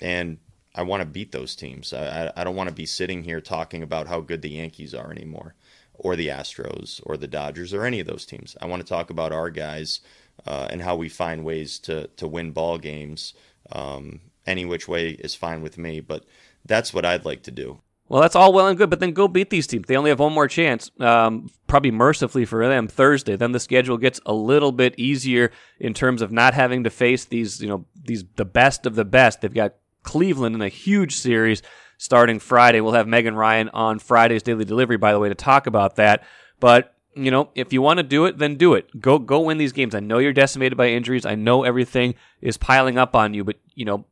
and 0.00 0.38
I 0.74 0.82
want 0.82 1.00
to 1.00 1.06
beat 1.06 1.32
those 1.32 1.56
teams. 1.56 1.92
I, 1.92 2.30
I 2.36 2.44
don't 2.44 2.56
want 2.56 2.68
to 2.68 2.74
be 2.74 2.86
sitting 2.86 3.24
here 3.24 3.40
talking 3.40 3.82
about 3.82 4.08
how 4.08 4.20
good 4.20 4.42
the 4.42 4.50
Yankees 4.50 4.94
are 4.94 5.10
anymore, 5.10 5.54
or 5.94 6.16
the 6.16 6.28
Astros, 6.28 7.00
or 7.04 7.16
the 7.16 7.26
Dodgers, 7.26 7.72
or 7.72 7.84
any 7.84 8.00
of 8.00 8.06
those 8.06 8.26
teams. 8.26 8.56
I 8.60 8.66
want 8.66 8.82
to 8.82 8.88
talk 8.88 9.08
about 9.08 9.32
our 9.32 9.48
guys 9.48 10.00
uh, 10.46 10.68
and 10.70 10.82
how 10.82 10.96
we 10.96 11.08
find 11.08 11.44
ways 11.44 11.78
to 11.80 12.08
to 12.08 12.28
win 12.28 12.52
ball 12.52 12.78
games. 12.78 13.32
Um, 13.72 14.20
any 14.46 14.64
which 14.64 14.86
way 14.86 15.10
is 15.10 15.34
fine 15.34 15.62
with 15.62 15.76
me, 15.78 16.00
but 16.00 16.24
that's 16.64 16.94
what 16.94 17.04
I'd 17.04 17.24
like 17.24 17.42
to 17.44 17.50
do. 17.50 17.80
Well, 18.08 18.22
that's 18.22 18.36
all 18.36 18.52
well 18.52 18.68
and 18.68 18.78
good, 18.78 18.88
but 18.88 19.00
then 19.00 19.12
go 19.12 19.26
beat 19.26 19.50
these 19.50 19.66
teams. 19.66 19.86
They 19.88 19.96
only 19.96 20.10
have 20.10 20.20
one 20.20 20.32
more 20.32 20.46
chance, 20.46 20.92
um, 21.00 21.50
probably 21.66 21.90
mercifully 21.90 22.44
for 22.44 22.66
them, 22.68 22.86
Thursday. 22.86 23.34
Then 23.34 23.50
the 23.50 23.58
schedule 23.58 23.98
gets 23.98 24.20
a 24.24 24.32
little 24.32 24.70
bit 24.70 24.94
easier 24.96 25.50
in 25.80 25.92
terms 25.92 26.22
of 26.22 26.30
not 26.30 26.54
having 26.54 26.84
to 26.84 26.90
face 26.90 27.24
these, 27.24 27.60
you 27.60 27.68
know, 27.68 27.84
these 28.04 28.24
the 28.36 28.44
best 28.44 28.86
of 28.86 28.94
the 28.94 29.04
best. 29.04 29.40
They've 29.40 29.52
got 29.52 29.74
Cleveland 30.04 30.54
in 30.54 30.62
a 30.62 30.68
huge 30.68 31.16
series 31.16 31.62
starting 31.98 32.38
Friday. 32.38 32.80
We'll 32.80 32.92
have 32.92 33.08
Megan 33.08 33.34
Ryan 33.34 33.70
on 33.70 33.98
Friday's 33.98 34.44
Daily 34.44 34.64
Delivery, 34.64 34.98
by 34.98 35.12
the 35.12 35.18
way, 35.18 35.28
to 35.28 35.34
talk 35.34 35.66
about 35.66 35.96
that. 35.96 36.22
But 36.60 36.94
you 37.16 37.30
know, 37.30 37.48
if 37.54 37.72
you 37.72 37.80
want 37.80 37.96
to 37.96 38.02
do 38.02 38.26
it, 38.26 38.38
then 38.38 38.56
do 38.56 38.74
it. 38.74 39.00
Go 39.00 39.18
go 39.18 39.40
win 39.40 39.58
these 39.58 39.72
games. 39.72 39.94
I 39.94 40.00
know 40.00 40.18
you're 40.18 40.32
decimated 40.32 40.76
by 40.78 40.88
injuries. 40.88 41.26
I 41.26 41.34
know 41.34 41.64
everything 41.64 42.14
is 42.40 42.56
piling 42.56 42.98
up 42.98 43.16
on 43.16 43.34
you, 43.34 43.42
but 43.42 43.56
you 43.74 43.84
know, 43.84 44.04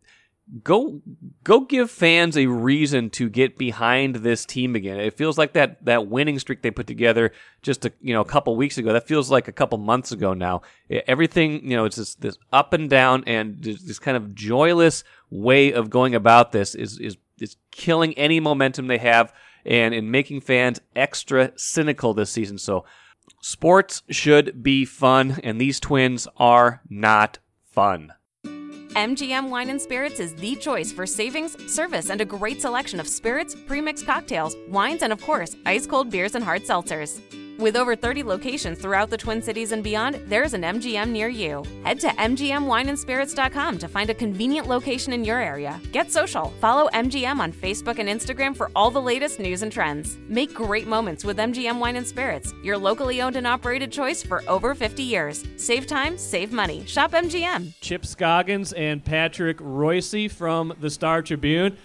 go 0.62 1.00
go 1.42 1.60
give 1.60 1.90
fans 1.90 2.36
a 2.36 2.46
reason 2.46 3.08
to 3.10 3.28
get 3.28 3.56
behind 3.56 4.16
this 4.16 4.44
team 4.44 4.76
again. 4.76 5.00
It 5.00 5.16
feels 5.16 5.38
like 5.38 5.54
that 5.54 5.84
that 5.84 6.08
winning 6.08 6.38
streak 6.38 6.62
they 6.62 6.70
put 6.70 6.86
together 6.86 7.32
just 7.62 7.84
a 7.86 7.92
you 8.00 8.12
know 8.12 8.20
a 8.20 8.26
couple 8.26 8.54
weeks 8.56 8.76
ago. 8.76 8.92
That 8.92 9.08
feels 9.08 9.30
like 9.30 9.48
a 9.48 9.52
couple 9.52 9.78
months 9.78 10.12
ago 10.12 10.34
now. 10.34 10.62
Everything 11.06 11.68
you 11.68 11.76
know, 11.76 11.86
it's 11.86 11.96
this, 11.96 12.14
this 12.16 12.38
up 12.52 12.72
and 12.72 12.90
down 12.90 13.24
and 13.26 13.62
this 13.62 13.98
kind 13.98 14.16
of 14.16 14.34
joyless 14.34 15.02
way 15.30 15.72
of 15.72 15.90
going 15.90 16.14
about 16.14 16.52
this 16.52 16.74
is 16.74 16.98
is 16.98 17.16
is 17.40 17.56
killing 17.70 18.14
any 18.14 18.38
momentum 18.38 18.86
they 18.86 18.98
have 18.98 19.32
and 19.64 19.94
in 19.94 20.10
making 20.10 20.40
fans 20.40 20.80
extra 20.94 21.52
cynical 21.56 22.12
this 22.12 22.30
season. 22.30 22.58
So 22.58 22.84
sports 23.40 24.02
should 24.10 24.62
be 24.62 24.84
fun, 24.84 25.40
and 25.42 25.60
these 25.60 25.80
twins 25.80 26.28
are 26.36 26.82
not 26.88 27.38
fun. 27.64 28.12
MGM 28.94 29.48
Wine 29.50 29.70
and 29.70 29.82
Spirits 29.82 30.20
is 30.20 30.36
the 30.36 30.54
choice 30.54 30.92
for 30.92 31.04
savings, 31.04 31.56
service, 31.72 32.10
and 32.10 32.20
a 32.20 32.24
great 32.24 32.62
selection 32.62 33.00
of 33.00 33.08
spirits, 33.08 33.52
premixed 33.52 34.06
cocktails, 34.06 34.54
wines, 34.68 35.02
and 35.02 35.12
of 35.12 35.20
course, 35.20 35.56
ice 35.66 35.84
cold 35.84 36.10
beers 36.10 36.36
and 36.36 36.44
hard 36.44 36.62
seltzers. 36.62 37.20
With 37.56 37.76
over 37.76 37.94
30 37.94 38.24
locations 38.24 38.80
throughout 38.80 39.10
the 39.10 39.16
Twin 39.16 39.40
Cities 39.40 39.70
and 39.70 39.84
beyond, 39.84 40.16
there's 40.26 40.54
an 40.54 40.62
MGM 40.62 41.10
near 41.10 41.28
you. 41.28 41.62
Head 41.84 42.00
to 42.00 42.08
MGMWineandSpirits.com 42.08 43.78
to 43.78 43.86
find 43.86 44.10
a 44.10 44.14
convenient 44.14 44.66
location 44.66 45.12
in 45.12 45.24
your 45.24 45.38
area. 45.38 45.80
Get 45.92 46.10
social. 46.10 46.50
Follow 46.60 46.88
MGM 46.92 47.38
on 47.38 47.52
Facebook 47.52 48.00
and 48.00 48.08
Instagram 48.08 48.56
for 48.56 48.72
all 48.74 48.90
the 48.90 49.00
latest 49.00 49.38
news 49.38 49.62
and 49.62 49.70
trends. 49.70 50.18
Make 50.28 50.52
great 50.52 50.88
moments 50.88 51.24
with 51.24 51.36
MGM 51.36 51.78
Wine 51.78 51.94
and 51.94 52.06
Spirits, 52.06 52.52
your 52.64 52.76
locally 52.76 53.22
owned 53.22 53.36
and 53.36 53.46
operated 53.46 53.92
choice 53.92 54.20
for 54.20 54.42
over 54.48 54.74
50 54.74 55.04
years. 55.04 55.44
Save 55.56 55.86
time, 55.86 56.18
save 56.18 56.50
money. 56.50 56.84
Shop 56.86 57.12
MGM. 57.12 57.72
Chip 57.80 58.04
Scoggins 58.04 58.72
and 58.72 59.04
Patrick 59.04 59.58
Reusse 59.58 60.28
from 60.28 60.74
the 60.80 60.90
Star 60.90 61.22
Tribune. 61.22 61.76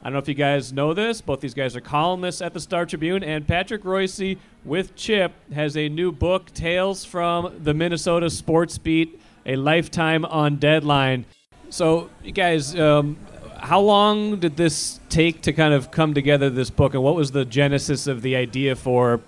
I 0.00 0.04
don't 0.04 0.12
know 0.12 0.18
if 0.20 0.28
you 0.28 0.34
guys 0.34 0.72
know 0.72 0.94
this. 0.94 1.20
Both 1.20 1.40
these 1.40 1.54
guys 1.54 1.74
are 1.74 1.80
columnists 1.80 2.40
at 2.40 2.54
the 2.54 2.60
Star 2.60 2.86
Tribune, 2.86 3.24
and 3.24 3.46
Patrick 3.46 3.82
Reusse 3.82 4.38
with 4.64 4.94
Chip 4.94 5.32
has 5.52 5.76
a 5.76 5.88
new 5.88 6.12
book, 6.12 6.54
Tales 6.54 7.04
from 7.04 7.52
the 7.64 7.74
Minnesota 7.74 8.30
Sports 8.30 8.78
Beat, 8.78 9.20
a 9.44 9.56
lifetime 9.56 10.24
on 10.24 10.56
deadline. 10.56 11.24
So, 11.70 12.10
you 12.22 12.30
guys, 12.30 12.78
um, 12.78 13.16
how 13.56 13.80
long 13.80 14.38
did 14.38 14.56
this 14.56 15.00
take 15.08 15.42
to 15.42 15.52
kind 15.52 15.74
of 15.74 15.90
come 15.90 16.14
together? 16.14 16.48
This 16.48 16.70
book, 16.70 16.94
and 16.94 17.02
what 17.02 17.16
was 17.16 17.32
the 17.32 17.44
genesis 17.44 18.06
of 18.06 18.22
the 18.22 18.36
idea 18.36 18.76
for 18.76 19.20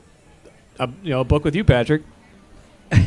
a 0.78 0.88
you 1.02 1.10
know 1.10 1.20
a 1.20 1.24
book 1.24 1.42
with 1.44 1.56
you, 1.56 1.64
Patrick? 1.64 2.02
I 2.92 3.04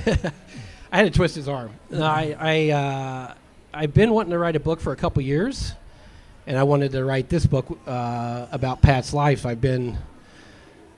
had 0.91 1.03
to 1.05 1.11
twist 1.11 1.35
his 1.35 1.47
arm. 1.47 1.71
I 1.93 2.35
I 2.37 2.69
uh, 2.71 3.33
I've 3.73 3.93
been 3.93 4.11
wanting 4.11 4.31
to 4.31 4.37
write 4.37 4.57
a 4.57 4.59
book 4.59 4.81
for 4.81 4.91
a 4.91 4.97
couple 4.97 5.21
years 5.23 5.73
and 6.45 6.57
I 6.57 6.63
wanted 6.63 6.91
to 6.93 7.03
write 7.05 7.29
this 7.29 7.45
book 7.45 7.77
uh, 7.87 8.47
about 8.51 8.81
Pat's 8.81 9.13
life. 9.13 9.45
I've 9.45 9.61
been 9.61 9.97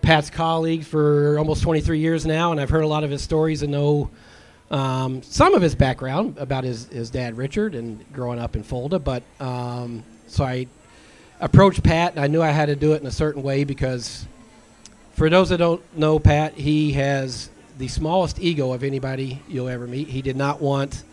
Pat's 0.01 0.29
colleague 0.29 0.83
for 0.83 1.37
almost 1.37 1.63
23 1.63 1.99
years 1.99 2.25
now, 2.25 2.51
and 2.51 2.59
I've 2.59 2.69
heard 2.69 2.83
a 2.83 2.87
lot 2.87 3.03
of 3.03 3.11
his 3.11 3.21
stories 3.21 3.61
and 3.61 3.71
know 3.71 4.09
um, 4.71 5.21
some 5.21 5.53
of 5.53 5.61
his 5.61 5.75
background 5.75 6.37
about 6.37 6.63
his, 6.63 6.87
his 6.87 7.09
dad 7.09 7.37
Richard 7.37 7.75
and 7.75 8.03
growing 8.11 8.39
up 8.39 8.55
in 8.55 8.63
Fulda. 8.63 8.99
But 8.99 9.23
um, 9.39 10.03
so 10.27 10.43
I 10.43 10.67
approached 11.39 11.83
Pat, 11.83 12.13
and 12.13 12.19
I 12.19 12.27
knew 12.27 12.41
I 12.41 12.51
had 12.51 12.67
to 12.67 12.75
do 12.75 12.93
it 12.93 13.01
in 13.01 13.07
a 13.07 13.11
certain 13.11 13.43
way 13.43 13.63
because, 13.63 14.25
for 15.13 15.29
those 15.29 15.49
that 15.49 15.57
don't 15.57 15.81
know 15.95 16.17
Pat, 16.17 16.55
he 16.55 16.93
has 16.93 17.49
the 17.77 17.87
smallest 17.87 18.39
ego 18.39 18.73
of 18.73 18.83
anybody 18.83 19.41
you'll 19.47 19.69
ever 19.69 19.85
meet. 19.85 20.07
He 20.07 20.21
did 20.21 20.35
not 20.37 20.61
want 20.61 21.03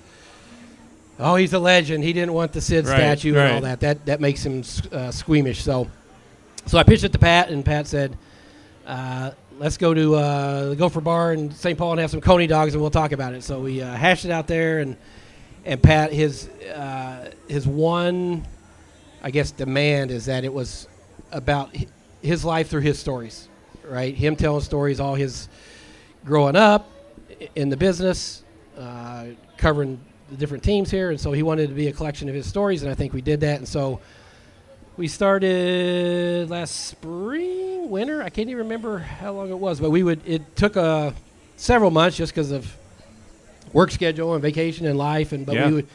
oh, 1.23 1.37
he's 1.37 1.53
a 1.53 1.59
legend. 1.59 2.05
He 2.05 2.13
didn't 2.13 2.33
want 2.33 2.53
the 2.53 2.61
Sid 2.61 2.87
right, 2.87 2.97
statue 2.97 3.35
right. 3.35 3.47
and 3.47 3.55
all 3.55 3.61
that. 3.63 3.81
That 3.81 4.07
that 4.07 4.21
makes 4.21 4.45
him 4.45 4.63
uh, 4.93 5.11
squeamish. 5.11 5.63
So, 5.63 5.89
so 6.67 6.79
I 6.79 6.83
pitched 6.83 7.05
it 7.05 7.13
to 7.13 7.19
Pat, 7.19 7.51
and 7.51 7.65
Pat 7.65 7.87
said, 7.87 8.17
uh, 8.87 9.31
"Let's 9.59 9.77
go 9.77 9.95
to 9.95 10.15
uh, 10.15 10.69
the 10.71 10.77
Gopher 10.77 11.01
Bar 11.01 11.33
in 11.33 11.51
St. 11.53 11.79
Paul 11.79 11.93
and 11.93 12.01
have 12.01 12.11
some 12.11 12.21
coney 12.21 12.47
dogs, 12.47 12.75
and 12.75 12.81
we'll 12.81 12.91
talk 12.91 13.13
about 13.13 13.35
it." 13.35 13.43
So 13.43 13.61
we 13.61 13.81
uh, 13.81 13.95
hashed 13.95 14.25
it 14.25 14.31
out 14.31 14.47
there, 14.47 14.81
and 14.81 14.97
and 15.65 15.83
Pat 15.83 16.13
his 16.13 16.49
uh, 16.49 17.31
his 17.49 17.67
one, 17.67 18.47
I 19.23 19.31
guess, 19.31 19.51
demand 19.51 20.11
is 20.11 20.27
that 20.27 20.45
it 20.45 20.53
was 20.53 20.89
about 21.31 21.75
his 22.23 22.45
life 22.45 22.69
through 22.69 22.83
his 22.83 22.99
stories, 22.99 23.49
right? 23.85 24.15
Him 24.15 24.37
telling 24.37 24.61
stories, 24.63 25.01
all 25.01 25.15
his 25.15 25.49
growing 26.25 26.57
up 26.57 26.89
in 27.57 27.69
the 27.69 27.77
business, 27.77 28.43
uh, 28.79 29.27
covering 29.57 30.01
the 30.33 30.39
different 30.39 30.65
teams 30.65 30.91
here, 30.91 31.11
and 31.11 31.21
so 31.21 31.33
he 31.33 31.43
wanted 31.43 31.69
to 31.69 31.75
be 31.75 31.89
a 31.89 31.93
collection 31.93 32.29
of 32.29 32.35
his 32.35 32.47
stories, 32.47 32.83
and 32.83 32.91
I 32.91 32.95
think 32.95 33.13
we 33.13 33.21
did 33.21 33.41
that. 33.41 33.59
And 33.59 33.69
so 33.69 34.01
we 34.97 35.07
started 35.07 36.49
last 36.49 36.87
spring, 36.87 37.91
winter. 37.91 38.23
I 38.23 38.31
can't 38.31 38.49
even 38.49 38.65
remember 38.65 38.99
how 38.99 39.33
long 39.33 39.51
it 39.51 39.59
was, 39.59 39.79
but 39.79 39.91
we 39.91 40.03
would. 40.03 40.27
It 40.27 40.57
took 40.57 40.77
uh, 40.77 41.13
several 41.57 41.91
months 41.91 42.17
just 42.17 42.33
because 42.33 42.51
of 42.51 42.75
work 43.73 43.91
schedule 43.91 44.33
and 44.33 44.43
vacation 44.43 44.87
and 44.87 44.99
life, 44.99 45.33
and 45.33 45.45
but 45.45 45.55
yeah. 45.55 45.69
we 45.69 45.75
would 45.75 45.89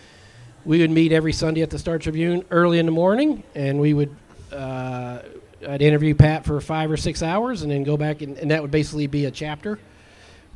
we 0.66 0.80
would 0.82 0.92
meet 0.92 1.12
every 1.12 1.34
Sunday 1.34 1.64
at 1.64 1.72
the 1.72 1.80
Star 1.80 1.98
Tribune 1.98 2.46
early 2.52 2.78
in 2.78 2.86
the 2.86 2.92
morning, 2.92 3.44
and 3.56 3.80
we 3.80 3.94
would. 3.94 4.16
Uh, 4.52 5.20
I'd 5.68 5.82
interview 5.82 6.14
Pat 6.14 6.46
for 6.46 6.62
five 6.62 6.92
or 6.92 6.98
six 6.98 7.24
hours, 7.24 7.64
and 7.64 7.72
then 7.72 7.84
go 7.84 7.98
back, 7.98 8.22
and, 8.22 8.38
and 8.38 8.52
that 8.52 8.62
would 8.62 8.70
basically 8.70 9.08
be 9.08 9.26
a 9.26 9.32
chapter 9.32 9.80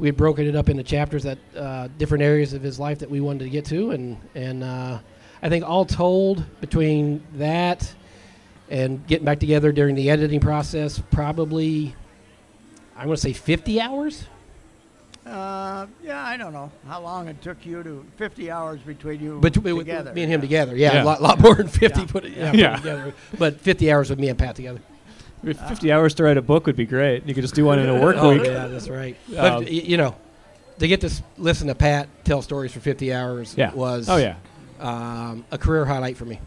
we 0.02 0.08
had 0.08 0.18
broken 0.18 0.48
it 0.48 0.56
up 0.56 0.68
into 0.68 0.82
chapters 0.82 1.22
that 1.22 1.38
uh, 1.56 1.88
different 2.00 2.24
areas 2.24 2.54
of 2.54 2.64
his 2.64 2.80
life 2.80 2.98
that 3.00 3.10
we 3.10 3.22
wanted 3.22 3.44
to 3.44 3.50
get 3.52 3.66
to, 3.66 3.92
and 3.92 4.18
and 4.34 4.64
uh, 4.64 4.98
I 5.44 5.48
think 5.50 5.64
all 5.64 5.86
told 5.86 6.44
between 6.60 7.24
that 7.36 7.94
and 8.68 9.06
getting 9.06 9.26
back 9.26 9.40
together 9.40 9.72
during 9.72 9.94
the 9.94 10.10
editing 10.10 10.40
process, 10.40 11.00
probably 11.12 11.96
I'm 12.98 13.06
going 13.06 13.16
to 13.16 13.22
say 13.22 13.34
50 13.34 13.80
hours. 13.80 14.26
Uh, 15.24 15.86
yeah, 16.04 16.26
I 16.26 16.36
don't 16.36 16.52
know 16.52 16.72
how 16.88 17.00
long 17.02 17.28
it 17.28 17.40
took 17.44 17.64
you 17.64 17.84
to 17.84 18.04
50 18.18 18.50
hours 18.50 18.80
between 18.80 19.22
you 19.22 19.40
but, 19.40 19.54
together. 19.54 19.76
With 19.76 20.16
me 20.16 20.24
and 20.24 20.32
him 20.32 20.40
yeah. 20.40 20.42
together, 20.42 20.76
yeah, 20.76 20.94
yeah, 20.94 21.04
a 21.04 21.06
lot, 21.06 21.22
lot 21.22 21.40
more 21.40 21.54
than 21.54 21.68
50 21.68 22.00
yeah. 22.00 22.06
put 22.08 22.26
it 22.26 22.34
yeah, 22.34 22.52
yeah. 22.54 22.76
together. 22.78 23.14
But 23.38 23.62
50 23.62 23.92
hours 23.92 24.10
with 24.10 24.18
me 24.18 24.30
and 24.30 24.40
Pat 24.40 24.56
together. 24.56 24.80
50 25.44 25.92
hours 25.92 26.14
to 26.16 26.24
write 26.24 26.38
a 26.38 26.42
book 26.42 26.68
would 26.68 26.76
be 26.76 26.86
great. 26.86 27.28
You 27.28 27.34
could 27.34 27.42
just 27.42 27.56
do 27.56 27.66
one 27.66 27.80
in 27.80 27.90
a 27.90 28.00
work 28.00 28.16
oh, 28.20 28.32
week. 28.32 28.46
Yeah, 28.46 28.68
that's 28.68 28.90
right. 28.90 29.16
Um, 29.38 29.64
but, 29.64 29.72
you 29.72 29.98
know, 29.98 30.16
to 30.80 30.88
get 30.88 31.02
to 31.02 31.12
listen 31.38 31.68
to 31.68 31.76
Pat 31.76 32.08
tell 32.24 32.42
stories 32.42 32.72
for 32.72 32.80
50 32.80 33.14
hours 33.14 33.56
yeah. 33.58 33.74
was 33.74 34.10
oh, 34.10 34.18
yeah. 34.18 34.36
Um, 34.80 35.46
a 35.52 35.58
career 35.58 35.86
highlight 35.86 36.18
for 36.18 36.26
me. 36.26 36.40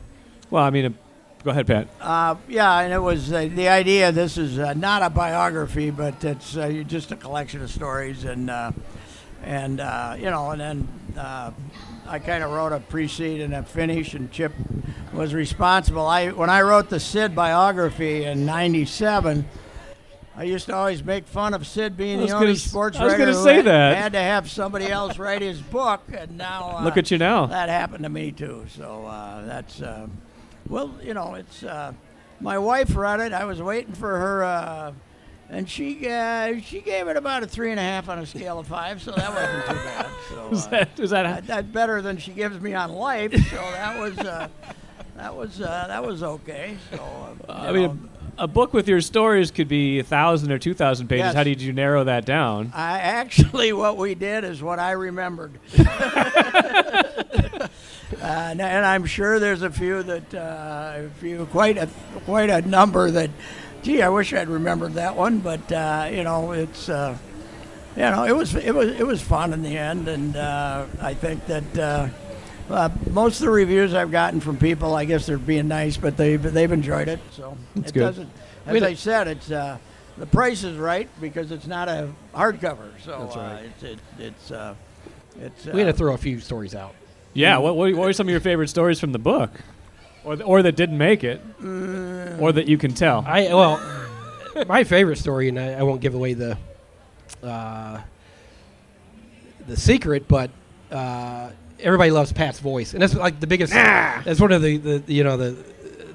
Well, 0.50 0.62
I 0.62 0.70
mean, 0.70 0.86
uh, 0.86 0.90
go 1.42 1.50
ahead, 1.50 1.66
Pat. 1.66 1.88
Uh, 2.00 2.36
yeah, 2.48 2.80
and 2.80 2.92
it 2.92 2.98
was 2.98 3.32
uh, 3.32 3.48
the 3.52 3.68
idea. 3.68 4.12
This 4.12 4.38
is 4.38 4.58
uh, 4.58 4.74
not 4.74 5.02
a 5.02 5.10
biography, 5.10 5.90
but 5.90 6.22
it's 6.24 6.56
uh, 6.56 6.82
just 6.86 7.12
a 7.12 7.16
collection 7.16 7.62
of 7.62 7.70
stories, 7.70 8.24
and 8.24 8.50
uh, 8.50 8.72
and 9.42 9.78
you 10.20 10.30
know, 10.30 10.50
and 10.50 10.60
then 10.60 10.88
I 12.06 12.18
kind 12.18 12.44
of 12.44 12.50
wrote 12.50 12.73
a 12.73 12.80
precede 12.80 13.40
and 13.40 13.54
a 13.54 13.62
finish, 13.62 14.14
and 14.14 14.30
Chip 14.30 14.52
was 15.12 15.32
responsible. 15.34 16.06
I 16.06 16.30
when 16.30 16.50
I 16.50 16.62
wrote 16.62 16.90
the 16.90 17.00
Sid 17.00 17.34
biography 17.34 18.25
in 18.25 18.44
'97. 18.44 19.46
I 20.37 20.42
used 20.42 20.66
to 20.66 20.75
always 20.75 21.04
make 21.04 21.28
fun 21.28 21.54
of 21.54 21.64
Sid 21.64 21.96
being 21.96 22.18
the 22.26 22.32
only 22.32 22.56
sports 22.56 22.99
writer 22.99 23.23
I 23.23 23.26
was 23.26 23.37
who 23.37 23.44
say 23.44 23.56
had, 23.56 23.66
that. 23.66 23.96
had 23.96 24.12
to 24.14 24.18
have 24.18 24.50
somebody 24.50 24.88
else 24.88 25.16
write 25.16 25.42
his 25.42 25.61
book, 25.61 26.02
and 26.12 26.37
now 26.37 26.78
uh, 26.78 26.84
look 26.84 26.96
at 26.96 27.11
you 27.12 27.18
now. 27.18 27.46
That 27.46 27.68
happened 27.68 28.02
to 28.02 28.08
me 28.08 28.32
too. 28.32 28.66
So 28.68 29.06
uh, 29.06 29.44
that's 29.46 29.80
uh, 29.80 30.08
well, 30.68 30.92
you 31.02 31.14
know, 31.14 31.34
it's 31.34 31.62
uh, 31.62 31.92
my 32.40 32.58
wife 32.58 32.96
read 32.96 33.20
it. 33.20 33.32
I 33.32 33.44
was 33.44 33.62
waiting 33.62 33.94
for 33.94 34.18
her 34.18 34.44
uh, 34.44 34.92
and 35.54 35.70
she 35.70 36.08
uh, 36.08 36.58
she 36.61 36.80
gave 36.80 37.06
it 37.06 37.16
about 37.16 37.44
a 37.44 37.46
three 37.46 37.70
and 37.70 37.78
a 37.78 37.82
half 37.82 38.08
on 38.08 38.18
a 38.18 38.26
scale 38.26 38.58
of 38.58 38.66
five, 38.66 39.00
so 39.00 39.12
that 39.12 39.32
wasn't 39.32 39.66
too 39.66 39.84
bad. 39.84 40.06
So, 40.30 40.49
is 40.50 40.66
that, 40.68 40.99
is 40.99 41.11
that, 41.11 41.26
uh, 41.26 41.40
that's 41.44 41.68
better 41.68 42.00
than 42.00 42.16
she 42.16 42.32
gives 42.32 42.58
me 42.58 42.73
on 42.73 42.92
life. 42.92 43.32
So 43.50 43.56
that 43.56 43.99
was 43.99 44.18
uh, 44.18 44.49
that 45.16 45.37
was 45.37 45.61
uh, 45.61 45.84
that 45.87 46.04
was 46.04 46.23
okay. 46.23 46.76
So 46.90 47.37
uh, 47.49 47.52
I 47.52 47.73
mean. 47.73 48.08
A, 48.38 48.44
a 48.44 48.49
book 48.49 48.73
with 48.73 48.88
your 48.88 49.00
stories 49.00 49.52
could 49.52 49.68
be 49.68 50.00
a 50.00 50.02
thousand 50.02 50.50
or 50.50 50.58
two 50.58 50.75
thousand 50.75 51.06
pages. 51.06 51.26
Yes. 51.26 51.34
How 51.34 51.44
did 51.44 51.62
you 51.62 51.73
narrow 51.73 52.02
that 52.02 52.25
down? 52.25 52.73
I 52.75 52.99
actually, 52.99 53.73
what 53.84 53.96
we 53.96 54.16
did 54.16 54.42
is 54.42 54.61
what 54.61 54.78
I 54.78 54.92
remembered. 54.92 55.52
Uh, 58.23 58.26
and, 58.26 58.61
and, 58.61 58.87
I'm 58.87 59.06
sure 59.06 59.38
there's 59.38 59.62
a 59.62 59.70
few 59.70 60.02
that, 60.02 60.34
uh, 60.34 60.92
a 60.96 61.08
few, 61.18 61.46
quite 61.46 61.76
a, 61.76 61.88
quite 62.25 62.49
a 62.49 62.62
number 62.62 63.11
that 63.11 63.28
gee, 63.84 64.02
I 64.02 64.08
wish 64.08 64.32
I'd 64.32 64.48
remembered 64.48 64.94
that 64.94 65.14
one, 65.14 65.38
but 65.38 65.70
uh, 65.70 66.08
you 66.10 66.24
know, 66.24 66.52
it's 66.52 66.88
uh, 66.88 67.16
you 67.94 68.02
know, 68.02 68.24
it 68.24 68.32
was 68.34 68.54
it 68.56 68.74
was 68.74 68.88
it 68.98 69.06
was 69.06 69.22
fun 69.22 69.52
in 69.52 69.62
the 69.62 69.76
end, 69.78 70.08
and 70.08 70.34
uh, 70.36 70.86
I 71.00 71.14
think 71.14 71.46
that 71.46 71.78
uh, 71.78 72.08
uh, 72.70 72.88
most 73.10 73.40
of 73.40 73.46
the 73.46 73.50
reviews 73.52 73.94
I've 73.94 74.10
gotten 74.10 74.40
from 74.40 74.56
people, 74.56 74.94
I 74.96 75.04
guess 75.04 75.26
they're 75.26 75.38
being 75.38 75.68
nice, 75.68 75.96
but 75.96 76.16
they've 76.16 76.42
they've 76.42 76.72
enjoyed 76.72 77.08
it. 77.08 77.20
So 77.30 77.56
That's 77.76 77.90
it 77.90 77.94
good. 77.94 78.00
doesn't. 78.00 78.30
As 78.66 78.82
I 78.82 78.94
said, 78.94 79.28
it's 79.28 79.50
uh, 79.50 79.76
the 80.16 80.26
price 80.26 80.64
is 80.64 80.78
right 80.78 81.08
because 81.20 81.52
it's 81.52 81.66
not 81.66 81.88
a 81.88 82.10
hardcover, 82.34 82.90
so 83.04 83.20
That's 83.20 83.36
right. 83.36 83.64
it's 83.64 83.82
it, 83.82 83.98
it's 84.18 84.52
it's. 85.38 85.66
we 85.66 85.80
had 85.80 85.86
to 85.86 85.92
throw 85.92 86.14
a 86.14 86.18
few 86.18 86.40
stories 86.40 86.74
out. 86.74 86.94
Yeah, 87.34 87.58
what, 87.58 87.74
what, 87.76 87.92
what 87.94 88.06
were 88.06 88.12
some 88.12 88.28
of 88.28 88.30
your 88.30 88.40
favorite 88.40 88.68
stories 88.68 89.00
from 89.00 89.10
the 89.10 89.18
book? 89.18 89.50
Or 90.24 90.36
th- 90.36 90.46
or 90.48 90.62
that 90.62 90.76
didn't 90.76 90.98
make 90.98 91.24
it, 91.24 91.40
or 91.62 92.52
that 92.52 92.66
you 92.66 92.78
can 92.78 92.92
tell. 92.94 93.24
I 93.26 93.52
well, 93.54 93.80
my 94.66 94.84
favorite 94.84 95.16
story, 95.18 95.48
and 95.48 95.58
I, 95.58 95.74
I 95.74 95.82
won't 95.82 96.00
give 96.00 96.14
away 96.14 96.34
the 96.34 96.56
uh, 97.42 98.00
the 99.66 99.76
secret, 99.76 100.28
but 100.28 100.50
uh, 100.90 101.50
everybody 101.80 102.10
loves 102.10 102.32
Pat's 102.32 102.60
voice, 102.60 102.94
and 102.94 103.02
that's 103.02 103.14
like 103.14 103.40
the 103.40 103.46
biggest. 103.46 103.72
That's 103.72 104.40
one 104.40 104.52
of 104.52 104.62
the, 104.62 104.76
the 104.76 105.12
you 105.12 105.24
know 105.24 105.36
the 105.36 105.56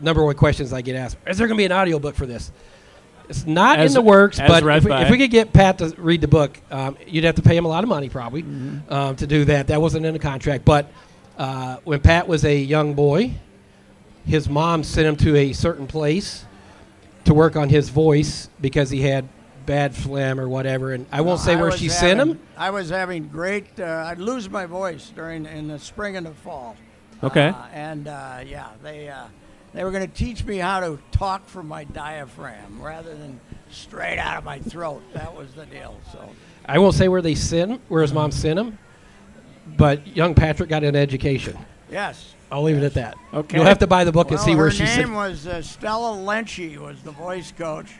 number 0.01 0.23
one 0.23 0.35
questions 0.35 0.73
I 0.73 0.81
get 0.81 0.95
asked. 0.95 1.17
Is 1.27 1.37
there 1.37 1.47
going 1.47 1.57
to 1.57 1.61
be 1.61 1.65
an 1.65 1.71
audiobook 1.71 2.15
for 2.15 2.25
this? 2.25 2.51
It's 3.27 3.45
not 3.45 3.77
As- 3.79 3.91
in 3.91 3.93
the 3.95 4.01
works, 4.01 4.39
as 4.39 4.47
but 4.49 4.63
read 4.63 4.77
if 4.77 4.83
we, 4.85 4.89
by- 4.89 5.03
if 5.03 5.11
we 5.11 5.17
could 5.17 5.29
get 5.31 5.53
Pat 5.53 5.77
to 5.79 5.93
read 5.97 6.21
the 6.21 6.27
book, 6.27 6.59
um, 6.71 6.97
you'd 7.05 7.25
have 7.25 7.35
to 7.35 7.43
pay 7.43 7.55
him 7.55 7.65
a 7.65 7.67
lot 7.67 7.83
of 7.83 7.89
money 7.89 8.09
probably 8.09 8.43
um, 8.89 9.15
to 9.17 9.27
do 9.27 9.45
that. 9.45 9.67
That 9.67 9.81
wasn't 9.81 10.05
in 10.05 10.13
the 10.13 10.19
contract. 10.19 10.65
But 10.65 10.91
uh, 11.37 11.77
when 11.83 11.99
Pat 12.01 12.27
was 12.27 12.43
a 12.43 12.55
young 12.57 12.95
boy, 12.95 13.31
his 14.29 14.47
mom 14.47 14.83
sent 14.83 15.07
him 15.07 15.15
to 15.15 15.35
a 15.35 15.53
certain 15.53 15.87
place 15.87 16.45
to 17.25 17.33
work 17.33 17.55
on 17.55 17.67
his 17.67 17.89
voice 17.89 18.47
because 18.61 18.91
he 18.91 19.01
had 19.01 19.27
bad 19.65 19.95
phlegm 19.95 20.39
or 20.39 20.47
whatever. 20.47 20.93
And 20.93 21.07
I 21.11 21.21
won't 21.21 21.39
say 21.39 21.53
I 21.53 21.55
where 21.55 21.71
was 21.71 21.79
she 21.79 21.89
sent 21.89 22.19
him. 22.19 22.39
I 22.55 22.69
was 22.69 22.89
having 22.89 23.27
great. 23.27 23.79
Uh, 23.79 24.05
I'd 24.07 24.19
lose 24.19 24.47
my 24.47 24.67
voice 24.67 25.11
during 25.15 25.47
in 25.47 25.67
the 25.67 25.79
spring 25.79 26.15
and 26.15 26.25
the 26.25 26.31
fall. 26.31 26.77
Okay. 27.23 27.47
Uh, 27.47 27.65
and 27.73 28.07
uh, 28.07 28.41
yeah, 28.45 28.69
they 28.83 29.09
uh, 29.09 29.25
they 29.73 29.83
were 29.83 29.91
going 29.91 30.07
to 30.07 30.13
teach 30.13 30.45
me 30.45 30.57
how 30.57 30.79
to 30.79 30.99
talk 31.11 31.47
from 31.47 31.67
my 31.67 31.83
diaphragm 31.85 32.79
rather 32.81 33.15
than 33.15 33.39
straight 33.71 34.19
out 34.19 34.37
of 34.37 34.43
my 34.43 34.59
throat. 34.59 35.01
That 35.13 35.35
was 35.35 35.51
the 35.53 35.65
deal. 35.65 35.99
So 36.11 36.29
I 36.67 36.77
won't 36.77 36.93
say 36.93 37.07
where 37.07 37.23
they 37.23 37.35
sent 37.35 37.71
him, 37.71 37.81
where 37.87 38.03
his 38.03 38.13
mom 38.13 38.31
sent 38.31 38.59
him. 38.59 38.77
But 39.75 40.15
young 40.15 40.35
Patrick 40.35 40.69
got 40.69 40.83
an 40.83 40.95
education. 40.95 41.57
yes. 41.91 42.35
I'll 42.51 42.63
leave 42.63 42.77
it 42.77 42.83
at 42.83 42.93
that. 42.95 43.15
Okay. 43.33 43.57
You'll 43.57 43.65
have 43.67 43.79
to 43.79 43.87
buy 43.87 44.03
the 44.03 44.11
book 44.11 44.27
and 44.29 44.37
Well, 44.37 44.45
see 44.45 44.55
where 44.55 44.71
she's. 44.71 44.89
her 44.89 44.95
she 44.95 45.01
name 45.01 45.13
was 45.13 45.45
uh, 45.47 45.61
Stella 45.61 46.17
Lenchi 46.17 46.77
was 46.77 47.01
the 47.03 47.11
voice 47.11 47.51
coach, 47.51 47.91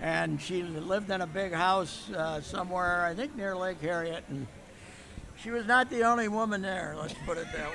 and 0.00 0.40
she 0.40 0.62
lived 0.62 1.10
in 1.10 1.20
a 1.20 1.26
big 1.26 1.52
house 1.52 2.08
uh, 2.10 2.40
somewhere, 2.40 3.04
I 3.04 3.14
think 3.14 3.36
near 3.36 3.56
Lake 3.56 3.80
Harriet, 3.80 4.24
and 4.28 4.46
she 5.42 5.50
was 5.50 5.66
not 5.66 5.90
the 5.90 6.02
only 6.04 6.28
woman 6.28 6.62
there. 6.62 6.94
Let's 7.00 7.14
put 7.26 7.36
it 7.38 7.46
that 7.52 7.68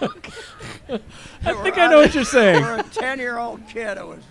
way. 0.00 1.00
I 1.44 1.52
think 1.62 1.78
I 1.78 1.86
know 1.88 1.98
what 1.98 2.14
you're 2.14 2.24
saying. 2.24 2.62
For 2.62 2.74
a 2.76 2.82
ten-year-old 2.82 3.66
kid, 3.68 3.96
it 3.98 4.06
was. 4.06 4.22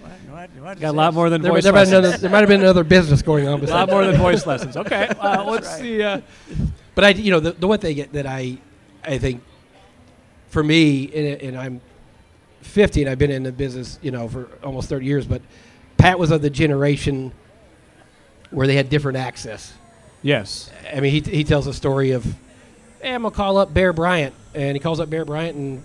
What, 0.00 0.10
what, 0.30 0.50
what 0.62 0.80
Got 0.80 0.90
a 0.90 0.92
lot 0.96 1.14
more 1.14 1.28
than 1.30 1.42
There, 1.42 1.52
voice 1.52 1.64
there, 1.64 1.72
might 1.72 1.80
have 1.80 1.90
been 1.90 2.02
lessons. 2.02 2.14
another, 2.14 2.20
there 2.22 2.30
might 2.30 2.40
have 2.40 2.48
been 2.48 2.60
another 2.60 2.84
business 2.84 3.22
going 3.22 3.48
on 3.48 3.60
A 3.62 3.66
lot 3.66 3.90
more 3.90 4.04
than 4.04 4.16
voice 4.16 4.46
lessons. 4.46 4.76
Okay. 4.76 5.06
Uh, 5.08 5.44
what's 5.44 5.68
right. 5.68 5.82
the? 5.82 6.02
Uh, 6.04 6.20
But 6.94 7.04
I, 7.04 7.08
you 7.10 7.30
know, 7.30 7.40
the, 7.40 7.52
the 7.52 7.66
one 7.68 7.78
thing 7.78 8.06
that 8.12 8.26
I, 8.26 8.58
I 9.08 9.18
think, 9.18 9.42
for 10.48 10.62
me, 10.62 11.10
and, 11.14 11.42
and 11.42 11.58
I'm 11.58 11.80
50 12.62 13.02
and 13.02 13.10
I've 13.10 13.18
been 13.18 13.30
in 13.30 13.42
the 13.42 13.52
business, 13.52 13.98
you 14.02 14.10
know, 14.10 14.28
for 14.28 14.48
almost 14.62 14.88
30 14.88 15.06
years. 15.06 15.26
But 15.26 15.42
Pat 15.96 16.18
was 16.18 16.30
of 16.30 16.42
the 16.42 16.50
generation 16.50 17.32
where 18.50 18.66
they 18.66 18.76
had 18.76 18.88
different 18.88 19.18
access. 19.18 19.74
yes. 20.22 20.70
I 20.92 21.00
mean, 21.00 21.12
he, 21.12 21.20
he 21.20 21.44
tells 21.44 21.66
a 21.66 21.74
story 21.74 22.12
of, 22.12 22.24
hey, 23.02 23.14
I'm 23.14 23.22
gonna 23.22 23.34
call 23.34 23.58
up 23.58 23.74
Bear 23.74 23.92
Bryant, 23.92 24.34
and 24.54 24.74
he 24.74 24.80
calls 24.80 25.00
up 25.00 25.10
Bear 25.10 25.24
Bryant, 25.24 25.56
and 25.56 25.82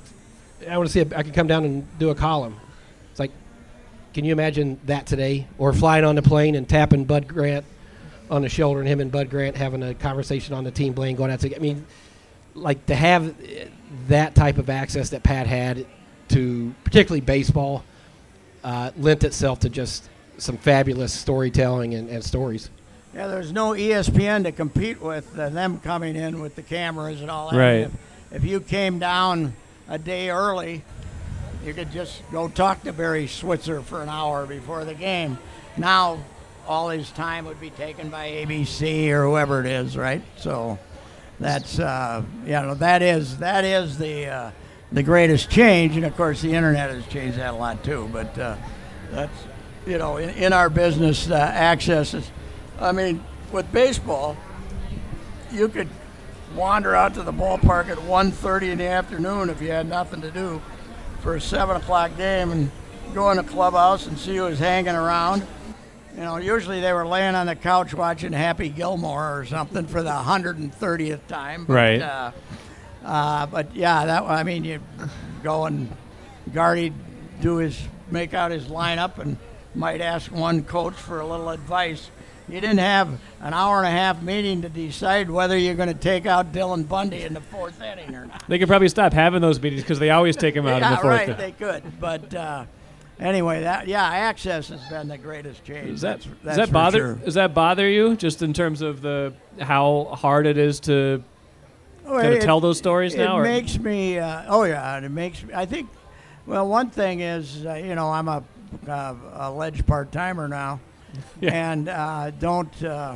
I 0.69 0.77
want 0.77 0.87
to 0.87 0.93
see 0.93 1.01
if 1.01 1.13
I 1.13 1.23
can 1.23 1.33
come 1.33 1.47
down 1.47 1.65
and 1.65 1.99
do 1.99 2.09
a 2.09 2.15
column. 2.15 2.57
It's 3.11 3.19
like, 3.19 3.31
can 4.13 4.23
you 4.23 4.31
imagine 4.31 4.79
that 4.85 5.05
today? 5.05 5.47
Or 5.57 5.73
flying 5.73 6.05
on 6.05 6.15
the 6.15 6.21
plane 6.21 6.55
and 6.55 6.67
tapping 6.67 7.03
Bud 7.03 7.27
Grant 7.27 7.65
on 8.31 8.41
the 8.41 8.49
shoulder, 8.49 8.79
and 8.79 8.87
him 8.87 9.01
and 9.01 9.11
Bud 9.11 9.29
Grant 9.29 9.57
having 9.57 9.83
a 9.83 9.93
conversation 9.93 10.53
on 10.53 10.63
the 10.63 10.71
team 10.71 10.93
plane, 10.93 11.15
going 11.15 11.31
out 11.31 11.41
to. 11.41 11.53
I 11.53 11.59
mean, 11.59 11.85
like 12.53 12.85
to 12.87 12.95
have 12.95 13.35
that 14.07 14.35
type 14.35 14.57
of 14.57 14.69
access 14.69 15.09
that 15.09 15.23
Pat 15.23 15.47
had 15.47 15.85
to, 16.29 16.73
particularly 16.83 17.21
baseball, 17.21 17.83
uh, 18.63 18.91
lent 18.97 19.23
itself 19.23 19.59
to 19.61 19.69
just 19.69 20.09
some 20.37 20.57
fabulous 20.57 21.13
storytelling 21.13 21.93
and, 21.93 22.09
and 22.09 22.23
stories. 22.23 22.69
Yeah, 23.13 23.27
there's 23.27 23.51
no 23.51 23.71
ESPN 23.71 24.43
to 24.43 24.51
compete 24.51 24.99
with 25.01 25.37
uh, 25.37 25.49
them 25.49 25.79
coming 25.79 26.15
in 26.15 26.41
with 26.41 26.55
the 26.55 26.63
cameras 26.63 27.21
and 27.21 27.29
all 27.29 27.51
that. 27.51 27.57
Right. 27.57 27.73
If, 27.81 27.91
if 28.31 28.43
you 28.43 28.59
came 28.59 28.97
down 28.97 29.53
a 29.87 29.99
day 29.99 30.29
early, 30.31 30.83
you 31.63 31.73
could 31.73 31.91
just 31.91 32.23
go 32.31 32.47
talk 32.47 32.83
to 32.83 32.93
Barry 32.93 33.27
Switzer 33.27 33.81
for 33.81 34.01
an 34.01 34.09
hour 34.09 34.45
before 34.45 34.83
the 34.83 34.95
game. 34.95 35.37
Now, 35.77 36.19
all 36.67 36.89
his 36.89 37.11
time 37.11 37.45
would 37.45 37.61
be 37.61 37.69
taken 37.69 38.09
by 38.09 38.29
ABC 38.29 39.09
or 39.09 39.25
whoever 39.25 39.59
it 39.59 39.67
is, 39.67 39.95
right? 39.95 40.21
So, 40.37 40.79
that's 41.43 41.77
uh, 41.77 42.23
you 42.45 42.51
know 42.51 42.73
that 42.75 43.01
is 43.01 43.39
that 43.39 43.65
is 43.65 43.97
the 43.97 44.27
uh, 44.27 44.51
the 44.93 45.03
greatest 45.03 45.49
change, 45.49 45.97
and 45.97 46.05
of 46.05 46.15
course 46.15 46.41
the 46.41 46.53
internet 46.53 46.89
has 46.89 47.05
changed 47.07 47.37
that 47.37 47.53
a 47.53 47.57
lot 47.57 47.83
too. 47.83 48.09
But 48.13 48.37
uh, 48.37 48.55
that's 49.11 49.37
you 49.85 49.97
know 49.97 50.17
in, 50.17 50.29
in 50.29 50.53
our 50.53 50.69
business 50.69 51.29
uh, 51.29 51.35
access 51.35 52.13
is, 52.13 52.31
I 52.79 52.93
mean, 52.93 53.21
with 53.51 53.69
baseball, 53.73 54.37
you 55.51 55.67
could 55.67 55.89
wander 56.55 56.95
out 56.95 57.13
to 57.15 57.23
the 57.23 57.33
ballpark 57.33 57.89
at 57.89 57.97
1.30 57.97 58.69
in 58.69 58.77
the 58.77 58.85
afternoon 58.85 59.49
if 59.49 59.61
you 59.61 59.71
had 59.71 59.89
nothing 59.89 60.21
to 60.21 60.31
do 60.31 60.61
for 61.19 61.35
a 61.35 61.41
seven 61.41 61.75
o'clock 61.75 62.15
game 62.15 62.51
and 62.51 62.71
go 63.13 63.31
in 63.31 63.37
the 63.37 63.43
clubhouse 63.43 64.07
and 64.07 64.17
see 64.17 64.35
who 64.37 64.43
was 64.43 64.59
hanging 64.59 64.95
around. 64.95 65.45
You 66.15 66.21
know, 66.21 66.37
usually 66.37 66.79
they 66.79 66.93
were 66.93 67.07
laying 67.07 67.33
on 67.35 67.47
the 67.47 67.55
couch 67.55 67.93
watching 67.93 68.33
Happy 68.33 68.69
Gilmore 68.69 69.39
or 69.39 69.45
something 69.45 69.87
for 69.87 70.03
the 70.03 70.11
130th 70.11 71.25
time. 71.27 71.65
But, 71.65 71.73
Right. 71.73 72.01
Uh, 72.01 72.31
uh, 73.03 73.45
but 73.47 73.75
yeah, 73.75 74.05
that 74.05 74.23
I 74.23 74.43
mean, 74.43 74.63
you 74.63 74.79
go 75.41 75.65
and 75.65 75.91
Gardy 76.53 76.93
do 77.41 77.57
his 77.57 77.81
make 78.11 78.33
out 78.33 78.51
his 78.51 78.65
lineup 78.65 79.17
and 79.17 79.37
might 79.75 80.01
ask 80.01 80.31
one 80.31 80.63
coach 80.63 80.93
for 80.93 81.19
a 81.19 81.25
little 81.25 81.49
advice. 81.49 82.09
You 82.47 82.61
didn't 82.61 82.79
have 82.79 83.09
an 83.41 83.53
hour 83.53 83.77
and 83.79 83.87
a 83.87 83.91
half 83.91 84.21
meeting 84.21 84.61
to 84.61 84.69
decide 84.69 85.31
whether 85.31 85.57
you're 85.57 85.75
going 85.75 85.89
to 85.89 85.93
take 85.95 86.25
out 86.25 86.51
Dylan 86.51 86.87
Bundy 86.87 87.23
in 87.23 87.33
the 87.33 87.41
fourth 87.41 87.81
inning 87.81 88.13
or 88.13 88.25
not. 88.25 88.43
They 88.47 88.59
could 88.59 88.67
probably 88.67 88.89
stop 88.89 89.13
having 89.13 89.41
those 89.41 89.61
meetings 89.61 89.81
because 89.81 89.99
they 89.99 90.09
always 90.09 90.35
take 90.35 90.55
him 90.55 90.67
out 90.67 90.81
in 90.81 90.89
the 90.91 90.97
fourth. 91.01 91.03
Yeah, 91.27 91.27
right. 91.27 91.37
They 91.37 91.51
could, 91.53 91.99
but 91.99 92.33
uh, 92.33 92.65
anyway, 93.19 93.61
that 93.61 93.87
yeah, 93.87 94.03
access 94.05 94.69
has 94.69 94.81
been 94.89 95.07
the 95.07 95.17
greatest 95.17 95.63
change. 95.63 95.89
Does 95.89 96.01
that 96.01 96.21
that's, 96.21 96.27
does 96.43 96.55
that 96.57 96.71
bother 96.71 96.99
sure. 96.99 97.15
does 97.15 97.33
that 97.35 97.53
bother 97.53 97.87
you 97.89 98.15
just 98.15 98.41
in 98.41 98.53
terms 98.53 98.81
of 98.81 99.01
the 99.01 99.33
how 99.59 100.05
hard 100.13 100.45
it 100.45 100.57
is 100.57 100.79
to 100.81 101.23
Well, 102.05 102.19
it- 102.19 102.41
tell 102.41 102.59
those 102.59 102.77
stories 102.77 103.13
it 103.13 103.19
now, 103.19 103.37
or- 103.37 103.45
it 103.45 103.49
makes 103.49 103.77
me. 103.79 104.19
Uh, 104.19 104.43
oh 104.47 104.63
yeah, 104.63 104.97
it 104.97 105.09
makes 105.09 105.43
me. 105.43 105.53
I 105.53 105.65
think. 105.65 105.89
Well, 106.45 106.67
one 106.67 106.89
thing 106.89 107.21
is, 107.21 107.65
uh, 107.65 107.75
you 107.75 107.95
know, 107.95 108.09
I'm 108.11 108.27
a, 108.27 108.43
uh, 108.85 109.15
a 109.35 109.49
ledge 109.51 109.85
part 109.85 110.11
timer 110.11 110.49
now, 110.49 110.81
Yeah. 111.39 111.71
and 111.71 111.87
uh, 111.87 112.31
don't 112.31 112.83
uh, 112.83 113.15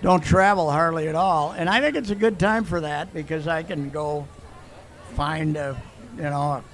don't 0.00 0.24
travel 0.24 0.70
hardly 0.70 1.08
at 1.08 1.14
all. 1.14 1.52
And 1.52 1.68
I 1.68 1.80
think 1.82 1.96
it's 1.96 2.08
a 2.10 2.14
good 2.14 2.38
time 2.38 2.64
for 2.64 2.80
that 2.80 3.12
because 3.12 3.46
I 3.46 3.62
can 3.62 3.90
go 3.90 4.26
find 5.14 5.56
a, 5.56 5.76
you 6.16 6.22
know, 6.22 6.62
a 6.62 6.64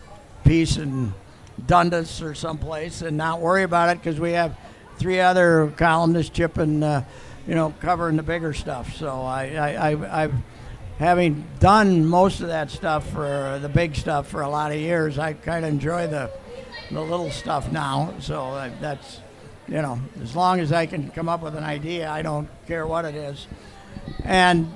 piece 0.45 0.77
in 0.77 1.13
Dundas 1.67 2.23
or 2.23 2.35
someplace 2.35 3.03
and 3.03 3.17
not 3.17 3.41
worry 3.41 3.63
about 3.63 3.91
it 3.91 3.99
because 3.99 4.19
we 4.19 4.33
have 4.33 4.57
three 4.99 5.21
other 5.21 5.73
columnists 5.77 6.31
chipping, 6.31 6.83
uh, 6.83 7.05
you 7.47 7.55
know, 7.55 7.75
covering 7.81 8.17
the 8.17 8.23
bigger 8.23 8.53
stuff. 8.53 8.95
So 8.97 9.23
I, 9.23 9.55
I, 9.55 9.91
I, 9.91 10.23
I've 10.23 10.35
having 10.99 11.45
done 11.59 12.07
most 12.07 12.41
of 12.41 12.49
that 12.49 12.71
stuff 12.71 13.09
for 13.11 13.59
the 13.61 13.69
big 13.69 13.97
stuff 13.97 14.29
for 14.29 14.43
a 14.43 14.49
lot 14.49 14.71
of 14.71 14.79
years. 14.79 15.19
I 15.19 15.33
kind 15.33 15.65
of 15.65 15.73
enjoy 15.73 16.07
the 16.07 16.31
the 16.91 17.01
little 17.01 17.31
stuff 17.31 17.73
now. 17.73 18.15
So 18.21 18.43
I, 18.45 18.69
that's 18.81 19.21
you 19.69 19.81
know, 19.81 20.01
as 20.23 20.37
long 20.37 20.61
as 20.61 20.73
I 20.73 20.87
can 20.87 21.11
come 21.11 21.29
up 21.29 21.43
with 21.43 21.57
an 21.57 21.65
idea, 21.65 22.11
I 22.11 22.23
don't 22.23 22.49
care 22.67 22.87
what 22.87 23.05
it 23.05 23.15
is. 23.15 23.47
And 24.25 24.73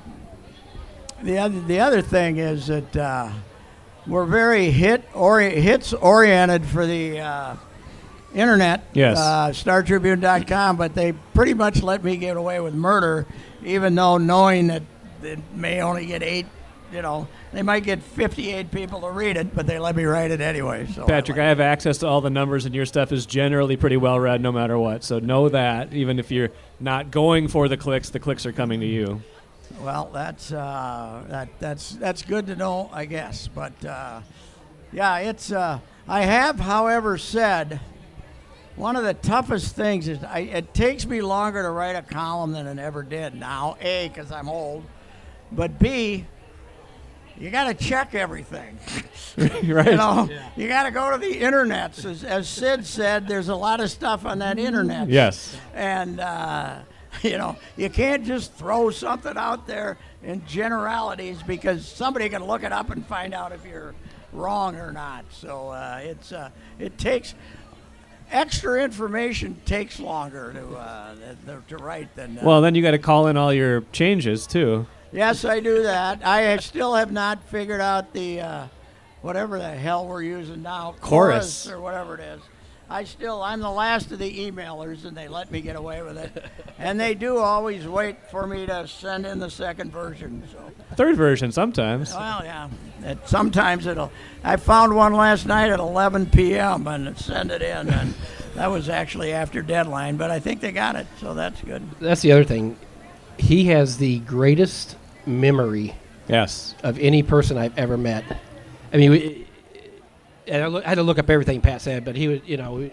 the 1.23 1.39
other 1.39 1.61
the 1.61 1.81
other 1.81 2.03
thing 2.03 2.39
is 2.39 2.67
that 2.69 2.97
uh, 2.97 3.31
we're 4.07 4.25
very 4.25 4.71
hit 4.71 5.05
ori- 5.14 5.61
hits 5.61 5.92
oriented 5.92 6.64
for 6.64 6.87
the 6.87 7.21
uh, 7.21 7.57
internet. 8.35 8.85
Yes. 8.92 9.19
Uh, 9.19 9.49
StarTribune.com, 9.51 10.77
but 10.77 10.95
they 10.95 11.12
pretty 11.35 11.55
much 11.55 11.83
let 11.83 12.05
me 12.05 12.16
get 12.16 12.37
away 12.37 12.61
with 12.61 12.75
murder, 12.75 13.27
even 13.64 13.95
though 13.95 14.19
knowing 14.19 14.69
that 14.69 14.83
it 15.23 15.38
may 15.55 15.81
only 15.81 16.07
get 16.07 16.23
eight. 16.23 16.47
You 16.92 17.03
know, 17.03 17.27
they 17.53 17.62
might 17.62 17.83
get 17.83 18.01
58 18.01 18.71
people 18.71 19.01
to 19.01 19.11
read 19.11 19.37
it, 19.37 19.53
but 19.55 19.66
they 19.66 19.81
let 19.81 19.97
me 19.97 20.05
write 20.05 20.31
it 20.31 20.40
anyway. 20.40 20.87
So 20.87 21.05
Patrick, 21.05 21.37
I 21.37 21.42
I 21.42 21.45
like 21.45 21.49
have 21.49 21.61
access 21.61 21.99
to 21.99 22.07
all 22.07 22.21
the 22.21 22.31
numbers, 22.31 22.64
and 22.64 22.75
your 22.75 22.87
stuff 22.87 23.11
is 23.11 23.27
generally 23.27 23.77
pretty 23.77 23.97
well 23.97 24.21
read, 24.21 24.40
no 24.40 24.53
matter 24.53 24.79
what. 24.79 25.03
So 25.03 25.19
know 25.19 25.49
that 25.49 25.92
even 25.92 26.21
if 26.21 26.31
you're 26.31 26.51
not 26.79 27.11
going 27.11 27.49
for 27.49 27.66
the 27.69 27.77
clicks, 27.77 28.11
the 28.11 28.21
clicks 28.21 28.47
are 28.47 28.53
coming 28.53 28.79
to 28.81 28.87
you. 28.87 29.21
It. 29.70 29.81
Well, 29.81 30.11
that's 30.12 30.52
uh, 30.52 31.24
that 31.29 31.48
that's 31.59 31.92
that's 31.92 32.22
good 32.22 32.46
to 32.48 32.57
know, 32.57 32.90
I 32.92 33.05
guess. 33.05 33.48
But 33.48 33.85
uh, 33.85 34.20
yeah, 34.92 35.18
it's. 35.18 35.52
Uh, 35.52 35.81
I 36.09 36.22
have, 36.22 36.61
however, 36.61 37.18
said 37.18 37.81
one 38.76 38.94
of 38.94 39.05
the 39.05 39.14
toughest 39.14 39.74
things 39.74 40.07
is 40.07 40.22
I, 40.22 40.40
it 40.40 40.74
takes 40.74 41.07
me 41.07 41.20
longer 41.20 41.62
to 41.62 41.70
write 41.70 41.96
a 41.96 42.02
column 42.02 42.52
than 42.52 42.66
it 42.66 42.79
ever 42.79 43.02
did 43.02 43.35
now. 43.35 43.76
A, 43.81 44.09
because 44.09 44.31
I'm 44.31 44.48
old, 44.48 44.85
but 45.50 45.79
B, 45.79 46.26
you 47.38 47.50
got 47.50 47.64
to 47.64 47.74
check 47.74 48.14
everything. 48.14 48.79
right. 49.37 49.62
You 49.64 49.74
know, 49.74 50.29
you 50.57 50.68
got 50.68 50.85
to 50.85 50.90
go 50.90 51.11
to 51.11 51.18
the 51.18 51.40
internet. 51.40 52.05
As, 52.05 52.22
as 52.22 52.48
Sid 52.48 52.87
said, 52.87 53.26
there's 53.26 53.48
a 53.48 53.57
lot 53.57 53.81
of 53.81 53.90
stuff 53.90 54.24
on 54.24 54.38
that 54.38 54.59
internet. 54.59 55.09
Yes. 55.09 55.57
And, 55.74 56.20
uh, 56.20 56.81
you 57.22 57.38
know, 57.38 57.57
you 57.76 57.90
can't 57.90 58.24
just 58.24 58.52
throw 58.55 58.90
something 58.90 59.37
out 59.37 59.66
there 59.66 59.98
in 60.22 60.44
generalities 60.46 61.42
because 61.42 61.87
somebody 61.87 62.29
can 62.29 62.44
look 62.44 62.62
it 62.62 62.72
up 62.72 62.90
and 62.90 63.05
find 63.07 63.35
out 63.35 63.52
if 63.52 63.64
you're 63.64 63.94
wrong 64.33 64.76
or 64.76 64.92
not. 64.92 65.24
So 65.31 65.68
uh, 65.70 66.00
it's 66.02 66.33
uh, 66.33 66.50
it 66.79 66.98
takes 66.98 67.35
extra 68.31 68.83
information 68.83 69.61
takes 69.64 70.00
longer 70.00 70.52
to 70.52 70.76
uh, 70.76 71.14
to 71.68 71.76
write 71.76 72.14
than 72.16 72.38
uh, 72.38 72.42
Well, 72.44 72.61
then 72.61 72.74
you 72.74 72.83
got 72.83 72.92
to 72.92 72.98
call 72.98 73.26
in 73.29 73.37
all 73.37 73.52
your 73.52 73.83
changes 73.92 74.46
too. 74.46 74.87
Yes, 75.12 75.44
I 75.44 75.61
do 75.61 75.85
that. 75.85 76.26
I 76.26 76.57
still 76.59 76.94
have 76.94 77.12
not 77.12 77.42
figured 77.44 77.81
out 77.81 78.12
the 78.12 78.40
uh, 78.40 78.66
whatever 79.22 79.59
the 79.59 79.70
hell 79.70 80.07
we're 80.07 80.22
using 80.22 80.62
now, 80.62 80.94
Chorus. 81.00 81.68
or 81.70 81.81
whatever 81.81 82.14
it 82.14 82.20
is. 82.20 82.40
I 82.88 83.03
still, 83.05 83.42
I'm 83.42 83.61
the 83.61 83.70
last 83.70 84.12
of 84.12 84.18
the 84.20 84.51
emailers, 84.51 85.05
and 85.05 85.16
they 85.16 85.27
let 85.27 85.51
me 85.51 85.61
get 85.61 85.75
away 85.75 86.03
with 86.03 86.16
it. 86.18 86.44
and 86.79 87.01
they 87.01 87.14
do 87.14 87.38
always 87.38 87.87
wait 87.87 88.16
for 88.31 88.46
me 88.46 88.64
to 88.66 88.87
send 88.87 89.27
in 89.27 89.40
the 89.40 89.51
second 89.51 89.90
version. 89.92 90.44
So, 90.53 90.59
Third 90.94 91.16
version 91.16 91.51
sometimes. 91.51 92.14
well, 92.14 92.42
yeah. 92.44 92.68
It, 93.03 93.18
sometimes 93.29 93.87
it'll. 93.87 94.12
I 94.44 94.57
found 94.57 94.94
one 94.94 95.14
last 95.14 95.46
night 95.46 95.70
at 95.70 95.81
11 95.81 96.27
p.m. 96.27 96.87
and 96.87 97.18
send 97.18 97.51
it 97.51 97.61
in, 97.62 97.88
and 97.88 98.14
that 98.55 98.68
was 98.70 98.88
actually 98.88 99.33
after 99.33 99.62
deadline. 99.62 100.16
But 100.16 100.31
I 100.31 100.38
think 100.38 100.61
they 100.61 100.70
got 100.72 100.94
it, 100.94 101.07
so 101.20 101.35
that's 101.35 101.61
good. 101.62 101.83
That's 102.01 102.20
the 102.22 102.31
other 102.33 102.44
thing. 102.44 102.77
He 103.37 103.64
has 103.66 103.99
the 103.99 104.20
greatest 104.20 104.96
memory 105.27 105.94
Yes. 106.29 106.75
of 106.83 106.99
any 106.99 107.22
person 107.22 107.59
I've 107.59 107.77
ever 107.77 107.96
met. 107.99 108.25
I 108.92 108.96
mean, 108.96 109.11
we, 109.11 109.46
and 110.47 110.63
I, 110.63 110.67
look, 110.69 110.85
I 110.85 110.89
had 110.91 110.95
to 110.97 111.03
look 111.03 111.19
up 111.19 111.29
everything 111.31 111.61
Pat 111.61 111.81
said, 111.83 112.05
but 112.05 112.17
he 112.17 112.29
would, 112.29 112.43
you 112.47 112.57
know, 112.57 112.73
we, 112.75 112.93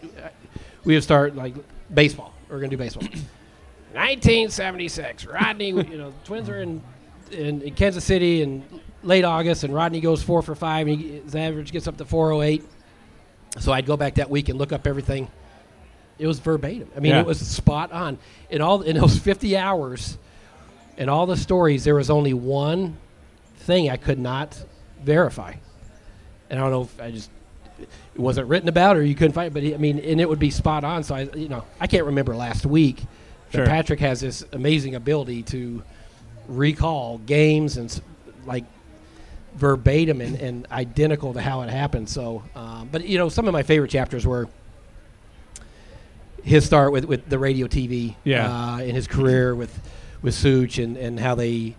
we 0.84 0.94
would 0.96 1.04
start 1.04 1.36
like 1.36 1.54
baseball. 1.94 2.34
We're 2.50 2.58
gonna 2.60 2.70
do 2.70 2.78
baseball. 2.78 3.04
1976. 3.94 5.26
Rodney, 5.26 5.70
you 5.70 5.98
know, 5.98 6.13
Twins 6.24 6.50
are 6.50 6.62
in, 6.62 6.82
in 7.32 7.62
in 7.62 7.76
Kansas 7.76 8.04
City 8.04 8.42
in 8.42 8.63
late 9.04 9.24
August, 9.24 9.63
and 9.63 9.74
Rodney 9.74 10.00
goes 10.02 10.24
four 10.24 10.42
for 10.42 10.56
five, 10.56 10.88
and 10.88 11.00
he, 11.00 11.20
his 11.20 11.36
average 11.36 11.72
gets 11.72 11.88
up 11.88 11.98
to 11.98 12.06
408. 12.06 12.63
So 13.60 13.72
I'd 13.72 13.86
go 13.86 13.96
back 13.98 14.16
that 14.16 14.30
week 14.30 14.50
and 14.50 14.58
look 14.58 14.72
up 14.72 14.88
everything. 14.88 15.30
It 16.18 16.26
was 16.28 16.39
verbatim. 16.39 16.89
I 16.96 17.00
mean, 17.00 17.12
Yeah. 17.12 17.20
it 17.20 17.26
was 17.26 17.39
spot 17.39 17.92
on. 17.92 18.18
In 18.50 18.62
all 18.62 18.82
in 18.82 18.98
those 18.98 19.18
50 19.20 19.58
hours, 19.58 20.18
in 20.98 21.10
all 21.10 21.26
the 21.26 21.38
stories, 21.38 21.84
there 21.84 21.96
was 21.96 22.10
only 22.10 22.34
one 22.34 22.98
thing 23.58 23.89
I 23.89 23.98
could 23.98 24.20
not 24.20 24.63
verify. 25.04 25.54
And 26.50 26.60
I 26.60 26.63
don't 26.63 26.72
know 26.72 26.82
if 26.84 27.00
I 27.02 27.12
just 27.12 27.30
it 28.15 28.19
wasn't 28.19 28.47
written 28.47 28.69
about 28.69 28.95
or 28.97 29.04
you 29.04 29.15
couldn't 29.15 29.34
find 29.34 29.47
it, 29.47 29.54
but 29.54 29.63
he, 29.63 29.73
I 29.73 29.78
mean, 29.78 29.99
and 29.99 30.21
it 30.21 30.30
would 30.30 30.39
be 30.39 30.49
spot 30.52 30.84
on. 30.84 31.04
So 31.04 31.15
I, 31.15 31.21
you 31.36 31.49
know, 31.49 31.63
I 31.80 31.88
can't 31.88 32.06
remember 32.06 32.36
last 32.36 32.65
week. 32.65 33.04
Sure. 33.52 33.65
Patrick 33.65 33.99
has 33.99 34.21
this 34.21 34.43
amazing 34.52 34.95
ability 34.95 35.43
to 35.43 35.84
recall 36.47 37.19
games 37.19 37.78
and 37.78 38.02
like 38.45 38.65
verbatim 39.56 40.21
and, 40.21 40.36
and 40.39 40.67
identical 40.71 41.34
to 41.34 41.41
how 41.41 41.62
it 41.62 41.69
happened. 41.69 42.10
So, 42.10 42.43
um, 42.56 42.89
but 42.91 43.06
you 43.06 43.17
know, 43.17 43.30
some 43.30 43.47
of 43.47 43.54
my 43.54 43.63
favorite 43.63 43.91
chapters 43.91 44.26
were 44.26 44.47
his 46.43 46.65
start 46.65 46.91
with, 46.91 47.06
with 47.06 47.30
the 47.30 47.39
radio 47.39 47.67
TV 47.67 48.15
Yeah. 48.23 48.73
uh, 48.76 48.80
in 48.80 48.95
his 48.95 49.08
career 49.08 49.56
with 49.56 49.71
with 50.21 50.34
Such 50.34 50.78
and, 50.78 50.95
and 50.97 51.19
how 51.19 51.36
they 51.36 51.76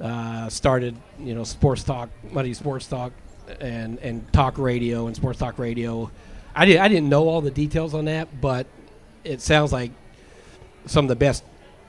uh, 0.00 0.48
started 0.48 0.96
you 1.18 1.34
know 1.34 1.44
sports 1.44 1.82
talk 1.84 2.10
Monday 2.30 2.52
Sports 2.54 2.86
Talk 2.86 3.12
and 3.60 3.98
and 3.98 4.32
talk 4.32 4.58
radio 4.58 5.06
and 5.06 5.16
sports 5.16 5.38
talk 5.38 5.58
radio. 5.58 6.10
I 6.54 6.64
did 6.64 6.78
I 6.78 6.88
didn't 6.88 7.08
know 7.08 7.28
all 7.28 7.40
the 7.40 7.50
details 7.50 7.94
on 7.94 8.06
that, 8.06 8.40
but 8.40 8.66
it 9.24 9.40
sounds 9.40 9.72
like 9.72 9.90
some 10.86 11.04
of 11.04 11.08
the 11.08 11.16
best 11.16 11.44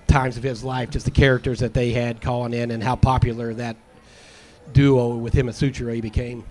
times 0.08 0.38
of 0.38 0.44
his 0.44 0.64
life. 0.64 0.90
Just 0.90 1.06
the 1.06 1.12
characters 1.12 1.60
that 1.60 1.74
they 1.74 1.92
had 1.92 2.22
calling 2.22 2.54
in 2.54 2.72
and 2.72 2.84
how 2.84 2.96
popular 2.96 3.54
that 3.56 3.76
duo 4.72 5.16
with 5.16 5.34
him 5.34 5.48
and 5.48 5.58
Soucheray 5.58 6.02
became. 6.02 6.46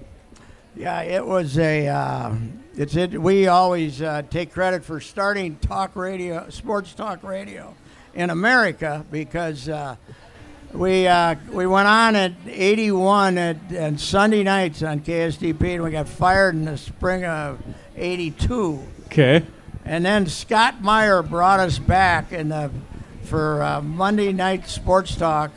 Yeah, 0.75 1.03
it 1.03 1.25
was 1.25 1.59
a. 1.59 1.89
Uh, 1.89 2.35
it's 2.77 2.97
it. 2.97 3.21
We 3.21 3.47
always 3.47 4.01
uh, 4.01 4.23
take 4.31 4.53
credit 4.53 4.85
for 4.85 5.01
starting 5.01 5.57
talk 5.57 5.95
radio, 5.95 6.49
sports 6.49 6.95
talk 6.95 7.23
radio, 7.23 7.75
in 8.15 8.31
America 8.31 9.05
because 9.11 9.69
uh, 9.69 9.97
we 10.73 11.07
uh, 11.07 11.35
we 11.51 11.67
went 11.67 11.89
on 11.89 12.17
at 12.17 12.33
'81 12.47 13.39
at 13.39 13.57
and 13.71 14.01
Sunday 14.01 14.43
nights 14.43 14.83
on 14.83 15.01
KSTP, 15.01 15.75
and 15.75 15.83
we 15.83 15.91
got 15.91 16.09
fired 16.09 16.55
in 16.55 16.65
the 16.65 16.79
spring 16.79 17.25
of 17.25 17.61
'82. 17.97 18.81
Okay. 19.07 19.45
And 19.85 20.05
then 20.05 20.27
Scott 20.27 20.81
Meyer 20.81 21.23
brought 21.23 21.61
us 21.61 21.79
back 21.79 22.33
in 22.33 22.49
the 22.49 22.71
for 23.25 23.63
uh, 23.63 23.81
Monday 23.81 24.33
night 24.33 24.69
sports 24.69 25.17
talk 25.17 25.51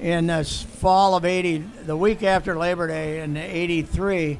in 0.00 0.26
the 0.26 0.44
fall 0.44 1.14
of 1.14 1.24
80, 1.24 1.58
the 1.84 1.96
week 1.96 2.22
after 2.22 2.56
Labor 2.56 2.86
Day 2.86 3.20
in 3.20 3.36
83. 3.36 4.38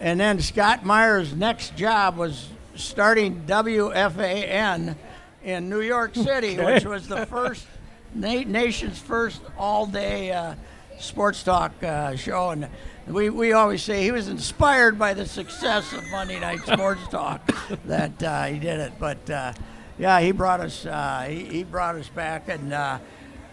And 0.00 0.18
then 0.18 0.40
Scott 0.40 0.84
Meyer's 0.84 1.34
next 1.34 1.76
job 1.76 2.16
was 2.16 2.48
starting 2.74 3.42
WFAN 3.46 4.96
in 5.44 5.68
New 5.68 5.80
York 5.80 6.14
City, 6.14 6.56
which 6.56 6.84
was 6.84 7.06
the 7.06 7.26
first 7.26 7.66
na- 8.14 8.44
nation's 8.46 8.98
first 8.98 9.40
all-day 9.58 10.32
uh, 10.32 10.54
sports 10.98 11.42
talk 11.42 11.72
uh, 11.82 12.14
show. 12.16 12.50
And 12.50 12.68
we, 13.06 13.30
we 13.30 13.52
always 13.52 13.82
say 13.82 14.02
he 14.02 14.10
was 14.12 14.28
inspired 14.28 14.98
by 14.98 15.14
the 15.14 15.26
success 15.26 15.92
of 15.92 16.02
Monday 16.10 16.38
Night 16.40 16.60
Sports 16.60 17.06
Talk 17.10 17.50
that 17.86 18.22
uh, 18.22 18.44
he 18.44 18.58
did 18.58 18.80
it. 18.80 18.92
But 18.98 19.28
uh, 19.30 19.52
yeah, 19.98 20.20
he 20.20 20.32
brought 20.32 20.60
us 20.60 20.86
uh, 20.86 21.26
he, 21.28 21.44
he 21.46 21.64
brought 21.64 21.96
us 21.96 22.08
back, 22.08 22.48
and 22.48 22.72
uh, 22.72 22.98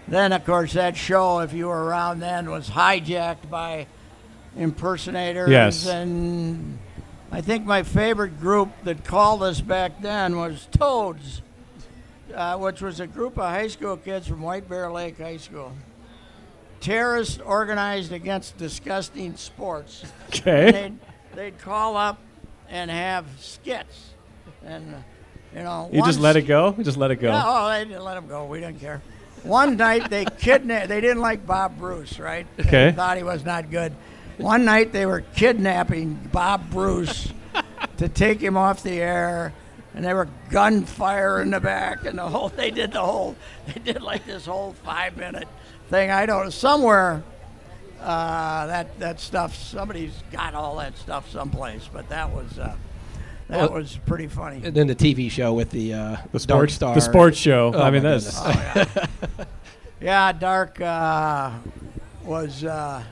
then 0.08 0.32
of 0.34 0.46
course 0.46 0.74
that 0.74 0.96
show, 0.96 1.40
if 1.40 1.54
you 1.54 1.68
were 1.68 1.84
around 1.86 2.20
then, 2.20 2.50
was 2.50 2.70
hijacked 2.70 3.50
by 3.50 3.88
impersonators 4.58 5.50
Yes. 5.50 5.88
and 5.88 6.78
I 7.32 7.42
think 7.42 7.66
my 7.66 7.84
favorite 7.84 8.40
group 8.40 8.70
that 8.84 9.04
called 9.04 9.44
us 9.44 9.62
back 9.62 10.02
then 10.02 10.36
was 10.38 10.68
Toads, 10.72 11.42
uh, 12.34 12.58
which 12.58 12.82
was 12.82 13.00
a 13.00 13.08
group 13.08 13.38
of 13.38 13.46
high 13.46 13.68
school 13.68 13.98
kids 13.98 14.28
from 14.28 14.42
White 14.42 14.68
Bear 14.70 14.92
Lake 14.92 15.18
High 15.18 15.38
School. 15.38 15.74
Terrorists 16.80 17.40
organized 17.40 18.12
against 18.12 18.58
disgusting 18.58 19.36
sports. 19.36 20.06
Okay. 20.30 20.72
They'd, 20.72 21.00
they'd 21.36 21.58
call 21.60 21.98
up 21.98 22.20
and 22.70 22.90
have 22.90 23.26
skits. 23.40 24.12
And, 24.66 25.04
you 25.54 25.64
know. 25.64 25.90
You 25.92 26.04
just 26.04 26.20
let 26.20 26.38
it 26.38 26.44
go. 26.44 26.74
You 26.78 26.84
just 26.84 26.98
let 26.98 27.12
it 27.12 27.18
go. 27.18 27.32
oh, 27.34 27.70
they 27.70 27.84
didn't 27.84 28.04
let 28.04 28.18
him 28.18 28.28
go. 28.28 28.46
We 28.46 28.60
didn't 28.60 28.80
care. 28.80 29.02
One 29.44 29.78
night 29.78 30.10
they 30.10 30.26
kidnapped. 30.26 30.90
They 30.90 31.02
didn't 31.02 31.22
like 31.22 31.46
Bob 31.46 31.78
Bruce, 31.78 32.20
right? 32.20 32.46
Okay. 32.60 32.90
They 32.90 32.92
thought 32.92 33.18
he 33.18 33.24
was 33.24 33.46
not 33.46 33.72
good. 33.72 33.94
One 34.38 34.64
night 34.66 34.94
they 34.94 35.06
were 35.06 35.22
kidnapping 35.22 36.14
Bob 36.32 36.70
Bruce 36.70 37.32
to 37.98 38.08
take 38.08 38.40
him 38.40 38.56
off 38.56 38.84
the 38.84 39.02
air, 39.02 39.54
and 40.00 40.08
they 40.08 40.14
were 40.14 40.30
gunfire 40.50 41.42
in 41.42 41.50
the 41.52 41.60
back, 41.60 42.06
and 42.06 42.18
the 42.18 42.24
whole. 42.26 42.48
They 42.48 42.72
did 42.72 42.94
the 42.94 43.02
whole. 43.02 43.36
They 43.68 43.82
did 43.92 44.02
like 44.02 44.26
this 44.26 44.46
whole 44.46 44.72
five 44.86 45.18
minute 45.18 45.46
thing. 45.90 46.10
I 46.10 46.26
don't 46.26 46.52
somewhere. 46.54 47.22
Uh, 48.00 48.66
that 48.68 48.98
that 49.00 49.20
stuff. 49.20 49.54
Somebody's 49.58 50.14
got 50.32 50.56
all 50.56 50.78
that 50.78 50.98
stuff 50.98 51.30
someplace, 51.30 51.90
but 51.92 52.08
that 52.08 52.32
was. 52.32 52.58
Uh, 52.58 52.78
that 53.50 53.60
Well- 53.72 53.74
was 53.82 54.00
pretty 54.06 54.28
funny. 54.28 54.62
And 54.64 54.74
then 54.74 54.88
the 54.88 54.96
TV 54.96 55.30
show 55.30 55.52
with 55.54 55.70
the 55.72 55.94
uh, 55.94 56.18
The 56.32 56.40
sports. 56.40 56.76
Star. 56.76 56.96
The 56.96 57.02
sports 57.02 57.38
show. 57.38 57.74
Oh, 57.76 57.82
I 57.82 57.92
mean, 57.92 58.02
my 58.04 58.12
that's. 58.12 58.42
goodness. 58.42 59.08
Yeah, 60.02 60.32
Dark 60.32 60.80
uh, 60.80 61.52
was 62.24 62.64
uh, 62.64 63.04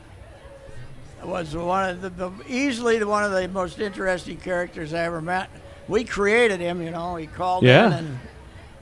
was 1.21 1.53
one 1.53 1.89
of 1.89 2.01
the, 2.01 2.09
the 2.11 2.31
easily 2.47 3.03
one 3.03 3.25
of 3.25 3.33
the 3.33 3.45
most 3.49 3.79
interesting 3.79 4.37
characters 4.37 4.93
I 4.93 4.99
ever 5.03 5.19
met. 5.21 5.49
We 5.87 6.03
created 6.03 6.59
him, 6.59 6.81
you 6.81 6.91
know. 6.91 7.15
He 7.15 7.27
called 7.27 7.63
Yeah. 7.63 7.87
in 7.87 7.93
and 7.93 8.19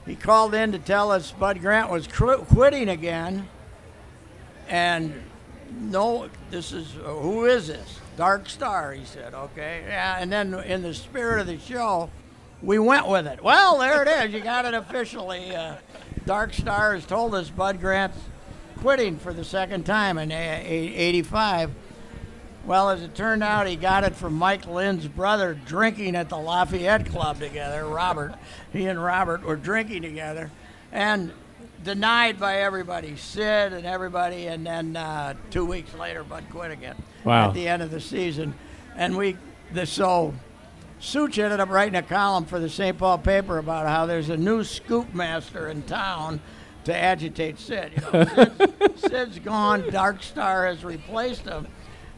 he 0.06 0.14
called 0.16 0.54
in 0.54 0.72
to 0.72 0.78
tell 0.78 1.10
us 1.12 1.30
Bud 1.32 1.60
Grant 1.60 1.90
was 1.90 2.06
qu- 2.06 2.38
quitting 2.52 2.88
again, 2.88 3.48
and 4.68 5.14
no, 5.80 6.28
this 6.50 6.72
is 6.72 6.92
who 7.04 7.44
is 7.46 7.68
this? 7.68 8.00
Dark 8.16 8.48
Star, 8.48 8.92
he 8.92 9.04
said. 9.04 9.34
Okay, 9.34 9.82
yeah, 9.86 10.16
and 10.18 10.32
then 10.32 10.54
in 10.54 10.82
the 10.82 10.94
spirit 10.94 11.40
of 11.40 11.46
the 11.46 11.58
show, 11.58 12.08
we 12.62 12.78
went 12.78 13.06
with 13.08 13.26
it. 13.26 13.42
Well, 13.42 13.78
there 13.78 14.02
it 14.02 14.08
is. 14.08 14.32
You 14.34 14.40
got 14.40 14.64
it 14.64 14.74
officially. 14.74 15.54
Uh, 15.54 15.74
Dark 16.24 16.54
Star 16.54 16.94
has 16.94 17.04
told 17.04 17.34
us 17.34 17.50
Bud 17.50 17.80
Grant's 17.80 18.18
quitting 18.78 19.18
for 19.18 19.32
the 19.32 19.44
second 19.44 19.84
time 19.84 20.18
in 20.18 20.30
a- 20.32 20.34
a- 20.34 20.94
85. 20.96 21.70
Well, 22.66 22.90
as 22.90 23.00
it 23.00 23.14
turned 23.14 23.44
out, 23.44 23.68
he 23.68 23.76
got 23.76 24.02
it 24.02 24.16
from 24.16 24.34
Mike 24.34 24.66
Lynn's 24.66 25.06
brother 25.06 25.54
drinking 25.54 26.16
at 26.16 26.28
the 26.28 26.36
Lafayette 26.36 27.06
Club 27.06 27.38
together. 27.38 27.86
Robert, 27.86 28.34
he 28.72 28.86
and 28.86 29.02
Robert 29.02 29.44
were 29.44 29.54
drinking 29.54 30.02
together, 30.02 30.50
and 30.90 31.32
denied 31.84 32.40
by 32.40 32.56
everybody, 32.56 33.14
Sid 33.14 33.72
and 33.72 33.86
everybody, 33.86 34.48
and 34.48 34.66
then 34.66 34.96
uh, 34.96 35.34
two 35.50 35.64
weeks 35.64 35.94
later, 35.94 36.24
Bud 36.24 36.44
quit 36.50 36.72
again. 36.72 36.96
Wow. 37.22 37.48
At 37.48 37.54
the 37.54 37.68
end 37.68 37.82
of 37.82 37.92
the 37.92 38.00
season, 38.00 38.54
and 38.96 39.16
we 39.16 39.36
the 39.72 39.86
so. 39.86 40.34
Such 40.98 41.38
ended 41.38 41.60
up 41.60 41.68
writing 41.68 41.94
a 41.94 42.02
column 42.02 42.46
for 42.46 42.58
the 42.58 42.70
St. 42.70 42.96
Paul 42.96 43.18
paper 43.18 43.58
about 43.58 43.86
how 43.86 44.06
there's 44.06 44.30
a 44.30 44.36
new 44.36 44.64
scoop 44.64 45.12
master 45.12 45.68
in 45.68 45.82
town 45.82 46.40
to 46.84 46.96
agitate 46.96 47.58
Sid. 47.58 47.92
You 47.96 48.00
know, 48.00 48.24
Sid's, 48.24 49.00
Sid's 49.10 49.38
gone. 49.40 49.90
Dark 49.90 50.22
Star 50.22 50.66
has 50.66 50.84
replaced 50.84 51.42
him, 51.42 51.66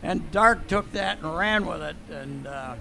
and 0.03 0.31
Dark 0.31 0.67
took 0.69 0.93
that 0.93 1.19
and 1.19 1.37
ran 1.37 1.67
with 1.67 1.83
it. 1.83 1.97
And 2.11 2.47
uh, 2.47 2.77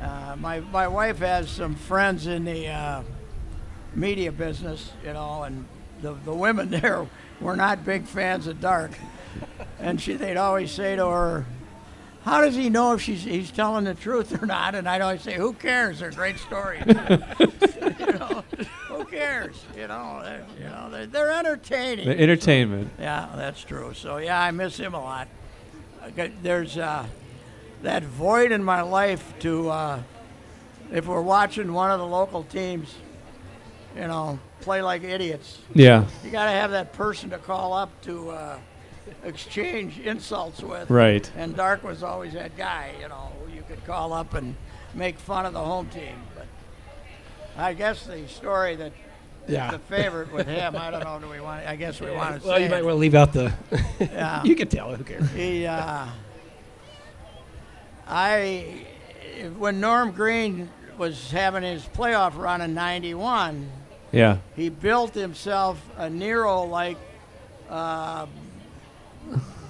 uh, 0.00 0.36
my 0.38 0.60
my 0.60 0.88
wife 0.88 1.18
has 1.18 1.50
some 1.50 1.74
friends 1.74 2.26
in 2.26 2.44
the 2.44 2.68
uh, 2.68 3.02
media 3.94 4.32
business, 4.32 4.92
you 5.04 5.12
know, 5.12 5.42
and 5.42 5.66
the 6.00 6.14
the 6.24 6.34
women 6.34 6.70
there 6.80 7.06
were 7.40 7.56
not 7.56 7.84
big 7.84 8.06
fans 8.06 8.46
of 8.46 8.60
Dark, 8.60 8.92
and 9.78 10.00
she 10.00 10.14
they'd 10.14 10.36
always 10.36 10.70
say 10.70 10.96
to 10.96 11.06
her. 11.06 11.46
How 12.22 12.40
does 12.40 12.54
he 12.54 12.70
know 12.70 12.94
if 12.94 13.02
she's 13.02 13.22
he's 13.22 13.50
telling 13.50 13.84
the 13.84 13.92
truth 13.92 14.42
or 14.42 14.46
not? 14.46 14.74
And 14.74 14.88
I'd 14.88 15.02
always 15.02 15.20
say, 15.20 15.34
"Who 15.34 15.52
cares? 15.52 16.00
They're 16.00 16.10
great 16.10 16.38
stories." 16.38 16.82
you 16.86 18.12
know, 18.18 18.42
who 18.88 19.04
cares? 19.04 19.62
You 19.76 19.88
know, 19.88 20.22
they're, 20.24 20.46
you 20.58 20.64
know, 20.64 20.88
they're, 20.90 21.06
they're 21.06 21.32
entertaining. 21.32 22.08
The 22.08 22.18
entertainment. 22.18 22.92
Yeah, 22.98 23.28
that's 23.36 23.62
true. 23.62 23.92
So 23.92 24.16
yeah, 24.16 24.40
I 24.40 24.52
miss 24.52 24.78
him 24.78 24.94
a 24.94 25.00
lot. 25.00 25.28
There's 26.42 26.76
uh, 26.78 27.06
that 27.82 28.02
void 28.02 28.52
in 28.52 28.62
my 28.62 28.82
life 28.82 29.34
to 29.40 29.70
uh, 29.70 30.02
if 30.92 31.06
we're 31.06 31.20
watching 31.20 31.72
one 31.72 31.90
of 31.90 31.98
the 31.98 32.06
local 32.06 32.44
teams, 32.44 32.94
you 33.94 34.02
know, 34.02 34.38
play 34.60 34.82
like 34.82 35.02
idiots. 35.02 35.58
Yeah. 35.74 36.06
You 36.24 36.30
got 36.30 36.46
to 36.46 36.50
have 36.50 36.70
that 36.72 36.92
person 36.92 37.30
to 37.30 37.38
call 37.38 37.72
up 37.72 37.90
to 38.02 38.30
uh, 38.30 38.58
exchange 39.24 39.98
insults 39.98 40.62
with. 40.62 40.90
Right. 40.90 41.30
And 41.36 41.56
Dark 41.56 41.84
was 41.84 42.02
always 42.02 42.32
that 42.34 42.56
guy, 42.56 42.92
you 43.00 43.08
know, 43.08 43.32
who 43.40 43.52
you 43.52 43.62
could 43.68 43.84
call 43.84 44.12
up 44.12 44.34
and 44.34 44.56
make 44.94 45.18
fun 45.18 45.46
of 45.46 45.52
the 45.52 45.60
home 45.60 45.88
team. 45.88 46.16
But 46.34 46.46
I 47.56 47.72
guess 47.74 48.06
the 48.06 48.26
story 48.28 48.76
that 48.76 48.92
Yeah. 49.46 49.70
the 49.72 49.78
favorite 49.78 50.32
with 50.32 50.46
him, 50.46 50.74
I 50.76 50.90
don't 50.90 51.04
know, 51.04 51.18
do 51.20 51.28
we 51.28 51.40
want? 51.40 51.66
I 51.66 51.76
guess 51.76 52.00
we 52.00 52.10
want 52.10 52.40
to 52.40 52.46
Well, 52.48 52.56
say. 52.56 52.64
you 52.64 52.70
might 52.70 52.82
want 52.84 52.94
to 52.94 52.98
leave 52.98 53.14
out 53.14 53.32
the. 53.32 53.52
Yeah. 54.00 54.42
you 54.44 54.54
can 54.56 54.68
tell. 54.68 54.94
Who 54.94 55.04
cares? 55.04 55.30
He, 55.32 55.66
uh, 55.66 56.06
I, 58.06 58.86
when 59.58 59.80
Norm 59.80 60.12
Green 60.12 60.68
was 60.98 61.30
having 61.30 61.62
his 61.62 61.82
playoff 61.84 62.36
run 62.36 62.60
in 62.60 62.74
'91, 62.74 63.70
Yeah. 64.12 64.38
he 64.56 64.68
built 64.68 65.14
himself 65.14 65.80
a 65.96 66.08
Nero-like 66.08 66.98
uh, 67.68 68.26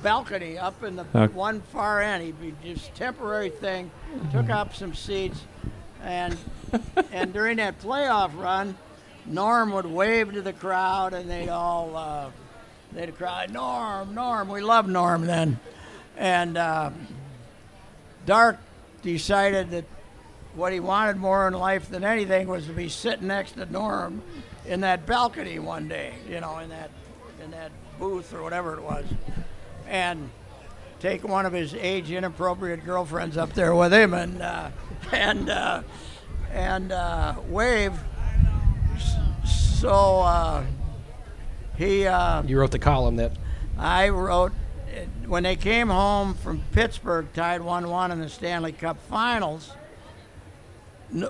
balcony 0.02 0.58
up 0.58 0.82
in 0.82 0.96
the 0.96 1.06
Okay. 1.14 1.32
one 1.32 1.60
far 1.72 2.02
end. 2.02 2.22
He 2.24 2.32
be 2.32 2.54
just 2.64 2.94
temporary 2.94 3.50
thing, 3.50 3.90
took 4.32 4.50
up 4.50 4.74
some 4.74 4.94
seats, 4.94 5.40
and 6.02 6.36
and 7.12 7.32
during 7.32 7.56
that 7.58 7.80
playoff 7.80 8.36
run, 8.36 8.76
Norm 9.26 9.72
would 9.72 9.86
wave 9.86 10.32
to 10.32 10.42
the 10.42 10.52
crowd, 10.52 11.14
and 11.14 11.30
they'd 11.30 11.48
all 11.48 11.96
uh, 11.96 12.30
they'd 12.92 13.16
cry, 13.16 13.46
"Norm, 13.46 14.14
Norm!" 14.14 14.48
We 14.48 14.60
love 14.60 14.88
Norm 14.88 15.26
then, 15.26 15.58
and 16.16 16.56
uh, 16.56 16.90
Dark 18.26 18.58
decided 19.02 19.70
that 19.70 19.84
what 20.54 20.72
he 20.72 20.80
wanted 20.80 21.16
more 21.16 21.48
in 21.48 21.54
life 21.54 21.88
than 21.88 22.04
anything 22.04 22.48
was 22.48 22.66
to 22.66 22.72
be 22.72 22.88
sitting 22.88 23.28
next 23.28 23.52
to 23.52 23.66
Norm 23.66 24.22
in 24.66 24.80
that 24.80 25.06
balcony 25.06 25.58
one 25.58 25.88
day, 25.88 26.14
you 26.28 26.40
know, 26.40 26.58
in 26.58 26.68
that 26.70 26.90
in 27.42 27.50
that 27.50 27.70
booth 27.98 28.32
or 28.32 28.42
whatever 28.42 28.74
it 28.74 28.82
was, 28.82 29.04
and 29.88 30.30
take 31.00 31.26
one 31.26 31.44
of 31.44 31.52
his 31.52 31.74
age 31.74 32.10
inappropriate 32.10 32.84
girlfriends 32.84 33.36
up 33.36 33.52
there 33.52 33.74
with 33.74 33.92
him 33.92 34.14
and 34.14 34.40
uh, 34.40 34.70
and 35.12 35.50
uh, 35.50 35.82
and 36.52 36.92
uh, 36.92 37.34
wave. 37.48 37.92
S- 38.94 39.78
So 39.80 40.20
uh, 40.20 40.64
he. 41.76 42.06
Uh, 42.06 42.42
You 42.42 42.58
wrote 42.58 42.70
the 42.70 42.78
column 42.78 43.16
that. 43.16 43.32
I 43.78 44.08
wrote 44.10 44.52
when 45.26 45.42
they 45.42 45.56
came 45.56 45.88
home 45.88 46.34
from 46.34 46.62
Pittsburgh, 46.72 47.26
tied 47.34 47.60
one-one 47.60 48.12
in 48.12 48.20
the 48.20 48.28
Stanley 48.28 48.72
Cup 48.72 48.98
Finals. 49.08 49.72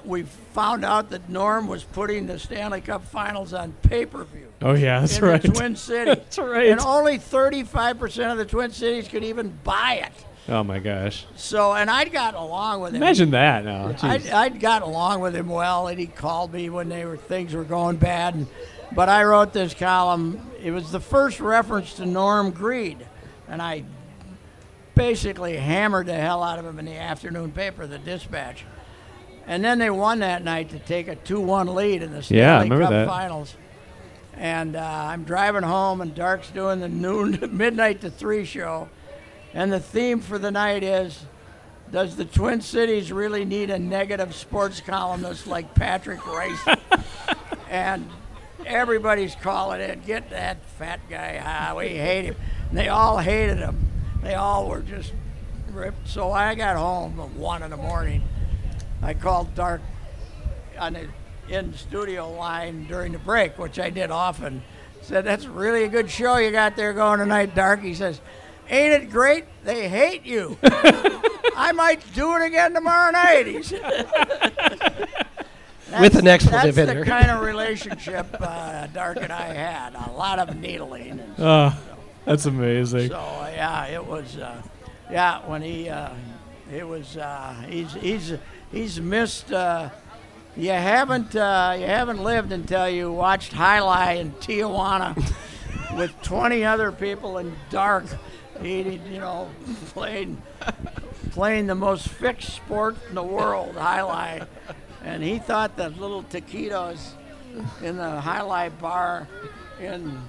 We 0.04 0.22
found 0.22 0.84
out 0.84 1.10
that 1.10 1.28
Norm 1.28 1.66
was 1.66 1.84
putting 1.84 2.26
the 2.26 2.38
Stanley 2.38 2.80
Cup 2.80 3.04
Finals 3.06 3.52
on 3.52 3.72
pay-per-view 3.82 4.48
Oh 4.62 4.72
yeah, 4.74 5.00
that's 5.00 5.18
in 5.18 5.24
right. 5.24 5.42
the 5.42 5.48
Twin 5.48 5.76
Cities. 5.76 6.14
That's 6.14 6.38
right. 6.38 6.68
And 6.68 6.80
only 6.80 7.18
35% 7.18 8.32
of 8.32 8.38
the 8.38 8.46
Twin 8.46 8.70
Cities 8.70 9.08
could 9.08 9.24
even 9.24 9.58
buy 9.62 10.02
it. 10.06 10.24
Oh 10.48 10.64
my 10.64 10.78
gosh. 10.78 11.26
So, 11.36 11.72
and 11.72 11.90
I'd 11.90 12.12
gotten 12.12 12.40
along 12.40 12.80
with 12.80 12.94
him. 12.94 13.02
Imagine 13.02 13.30
that 13.32 13.64
now. 13.64 13.94
I'd, 14.02 14.28
I'd 14.28 14.60
gotten 14.60 14.88
along 14.88 15.20
with 15.20 15.34
him 15.34 15.48
well, 15.48 15.88
and 15.88 15.98
he 15.98 16.06
called 16.06 16.52
me 16.52 16.70
when 16.70 16.88
they 16.88 17.04
were 17.04 17.16
things 17.16 17.54
were 17.54 17.64
going 17.64 17.96
bad. 17.96 18.34
And, 18.34 18.46
but 18.92 19.08
I 19.08 19.24
wrote 19.24 19.52
this 19.52 19.74
column. 19.74 20.50
It 20.62 20.70
was 20.70 20.90
the 20.92 21.00
first 21.00 21.40
reference 21.40 21.94
to 21.94 22.06
Norm 22.06 22.50
Greed, 22.50 23.06
and 23.48 23.60
I 23.60 23.84
basically 24.94 25.56
hammered 25.56 26.06
the 26.06 26.14
hell 26.14 26.42
out 26.42 26.58
of 26.58 26.66
him 26.66 26.78
in 26.78 26.84
the 26.84 26.96
afternoon 26.96 27.52
paper, 27.52 27.86
the 27.86 27.98
Dispatch. 27.98 28.64
And 29.46 29.62
then 29.62 29.78
they 29.78 29.90
won 29.90 30.20
that 30.20 30.42
night 30.42 30.70
to 30.70 30.78
take 30.78 31.08
a 31.08 31.16
two-one 31.16 31.74
lead 31.74 32.02
in 32.02 32.12
the 32.12 32.22
Stanley 32.22 32.68
Yeah, 32.68 32.76
I 32.76 32.80
Cup 32.80 32.90
that. 32.90 33.06
Finals. 33.06 33.54
And 34.36 34.74
uh, 34.74 34.80
I'm 34.80 35.24
driving 35.24 35.62
home, 35.62 36.00
and 36.00 36.14
Dark's 36.14 36.50
doing 36.50 36.80
the 36.80 36.88
noon, 36.88 37.38
midnight 37.56 38.00
to 38.00 38.10
three 38.10 38.44
show, 38.44 38.88
and 39.54 39.72
the 39.72 39.80
theme 39.80 40.20
for 40.20 40.38
the 40.38 40.50
night 40.50 40.82
is 40.82 41.24
does 41.90 42.16
the 42.16 42.24
Twin 42.24 42.60
Cities 42.60 43.12
really 43.12 43.44
need 43.44 43.70
a 43.70 43.78
negative 43.78 44.34
sports 44.34 44.80
columnist 44.80 45.46
like 45.46 45.74
Patrick 45.76 46.26
Rice? 46.26 46.76
and 47.70 48.08
everybody's 48.66 49.36
calling 49.36 49.80
it, 49.80 50.04
get 50.04 50.30
that 50.30 50.64
fat 50.78 50.98
guy. 51.08 51.40
Ah, 51.44 51.74
we 51.76 51.88
hate 51.88 52.24
him. 52.24 52.36
And 52.70 52.78
they 52.78 52.88
all 52.88 53.18
hated 53.18 53.58
him. 53.58 53.78
They 54.22 54.34
all 54.34 54.68
were 54.68 54.80
just 54.80 55.12
ripped. 55.70 56.08
So 56.08 56.32
I 56.32 56.56
got 56.56 56.76
home 56.76 57.20
at 57.20 57.30
one 57.30 57.62
in 57.62 57.70
the 57.70 57.76
morning. 57.76 58.24
I 59.00 59.14
called 59.14 59.54
Dark 59.54 59.80
on 60.78 60.94
the 60.94 61.08
in 61.48 61.74
studio 61.74 62.32
line 62.32 62.86
during 62.86 63.12
the 63.12 63.18
break, 63.18 63.58
which 63.58 63.78
I 63.78 63.90
did 63.90 64.10
often. 64.10 64.62
Said, 65.02 65.24
"That's 65.24 65.46
really 65.46 65.84
a 65.84 65.88
good 65.88 66.10
show 66.10 66.38
you 66.38 66.50
got 66.50 66.74
there 66.74 66.94
going 66.94 67.18
tonight, 67.18 67.54
Dark." 67.54 67.82
He 67.82 67.94
says, 67.94 68.20
"Ain't 68.68 69.02
it 69.02 69.10
great? 69.10 69.44
They 69.64 69.88
hate 69.88 70.24
you." 70.24 70.58
I 71.56 71.72
might 71.72 72.02
do 72.14 72.34
it 72.36 72.42
again 72.46 72.74
tomorrow 72.74 73.10
night. 73.12 73.46
He 73.46 73.62
said. 73.62 74.08
With 76.00 76.16
an 76.16 76.24
That's- 76.24 76.42
expletive 76.44 76.78
in 76.78 76.86
That's 76.86 76.96
there. 76.96 77.04
the 77.04 77.10
kind 77.10 77.30
of 77.30 77.42
relationship 77.42 78.26
uh, 78.40 78.86
Dark 78.88 79.18
and 79.20 79.32
I 79.32 79.52
had. 79.52 79.94
A 79.94 80.10
lot 80.12 80.38
of 80.40 80.56
needling. 80.56 81.20
And 81.20 81.34
Oh, 81.38 81.78
that's 82.24 82.46
amazing. 82.46 83.10
so 83.10 83.48
yeah, 83.52 83.86
it 83.86 84.04
was. 84.04 84.36
Uh, 84.36 84.60
yeah, 85.10 85.46
when 85.46 85.62
he, 85.62 85.88
uh, 85.88 86.10
it 86.72 86.86
was. 86.88 87.16
Uh, 87.16 87.54
he's 87.68 87.92
he's 87.92 88.32
he's 88.72 89.00
missed. 89.00 89.52
Uh, 89.52 89.90
you 90.56 90.70
haven't 90.70 91.36
uh, 91.36 91.76
you 91.78 91.86
haven't 91.86 92.22
lived 92.24 92.50
until 92.50 92.88
you 92.88 93.12
watched 93.12 93.52
jai 93.52 93.78
alai 93.78 94.18
in 94.20 94.32
Tijuana 94.32 95.14
with 95.96 96.10
20 96.22 96.64
other 96.64 96.90
people 96.90 97.38
in 97.38 97.54
dark. 97.70 98.04
He, 98.62 98.82
you 98.82 99.18
know, 99.18 99.50
playing 99.88 100.40
playing 101.32 101.66
the 101.66 101.74
most 101.74 102.08
fixed 102.08 102.54
sport 102.54 102.96
in 103.08 103.14
the 103.14 103.22
world, 103.22 103.74
jai 103.74 103.98
alai, 103.98 104.46
and 105.04 105.22
he 105.22 105.38
thought 105.38 105.76
the 105.76 105.90
little 105.90 106.22
taquitos 106.22 107.12
in 107.82 107.96
the 107.96 108.20
jai 108.20 108.38
alai 108.40 108.80
bar 108.80 109.28
in 109.80 110.20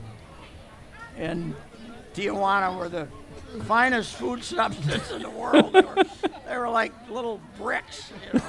in 1.17 1.55
Tijuana 2.13 2.77
were 2.77 2.89
the 2.89 3.07
finest 3.63 4.15
food 4.15 4.43
substance 4.43 5.11
in 5.11 5.21
the 5.21 5.29
world. 5.29 5.73
They 5.73 5.81
were, 5.81 6.03
they 6.47 6.57
were 6.57 6.69
like 6.69 6.93
little 7.09 7.41
bricks, 7.57 8.11
you 8.33 8.39
know. 8.39 8.45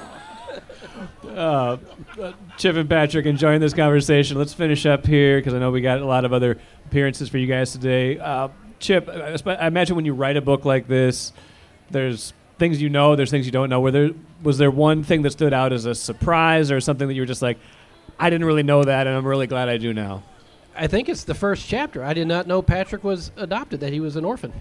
Uh, 1.25 1.77
uh, 2.21 2.33
Chip 2.57 2.77
and 2.77 2.89
Patrick 2.89 3.27
enjoying 3.27 3.61
this 3.61 3.75
conversation. 3.75 4.39
Let's 4.39 4.55
finish 4.55 4.87
up 4.87 5.07
here 5.07 5.39
because 5.39 5.53
I 5.53 5.59
know 5.59 5.71
we 5.71 5.81
got 5.81 6.01
a 6.01 6.07
lot 6.07 6.25
of 6.25 6.33
other 6.33 6.59
appearances 6.87 7.29
for 7.29 7.39
you 7.39 7.47
guys 7.47 7.73
today. 7.73 8.19
Uh, 8.19 8.49
Chip, 8.79 9.09
I 9.09 9.67
imagine 9.67 9.97
when 9.97 10.05
you 10.05 10.15
write 10.15 10.37
a 10.37 10.41
book 10.43 10.65
like 10.65 10.87
this, 10.87 11.33
there's 11.91 12.33
things 12.59 12.81
you 12.81 12.89
know, 12.91 13.17
there's 13.17 13.31
things 13.31 13.47
you 13.47 13.53
don't 13.53 13.69
know. 13.71 13.81
Were 13.81 13.91
there 13.91 14.11
was 14.43 14.59
there 14.59 14.71
one 14.71 15.03
thing 15.03 15.23
that 15.23 15.31
stood 15.33 15.53
out 15.53 15.73
as 15.73 15.87
a 15.87 15.95
surprise 15.95 16.71
or 16.71 16.81
something 16.81 17.09
that 17.09 17.15
you 17.15 17.23
were 17.23 17.27
just 17.27 17.43
like, 17.43 17.59
I 18.19 18.29
didn't 18.31 18.47
really 18.47 18.62
know 18.62 18.85
that, 18.85 19.07
and 19.07 19.17
I'm 19.17 19.27
really 19.27 19.47
glad 19.47 19.69
I 19.69 19.79
do 19.79 19.93
now. 19.95 20.23
I 20.77 20.87
think 20.89 21.09
it's 21.09 21.25
the 21.25 21.35
first 21.35 21.67
chapter. 21.67 22.05
I 22.05 22.12
did 22.12 22.27
not 22.29 22.47
know 22.47 22.61
Patrick 22.61 23.03
was 23.03 23.33
adopted, 23.37 23.81
that 23.81 23.93
he 23.95 24.01
was 24.01 24.17
an 24.17 24.25
orphan. 24.27 24.53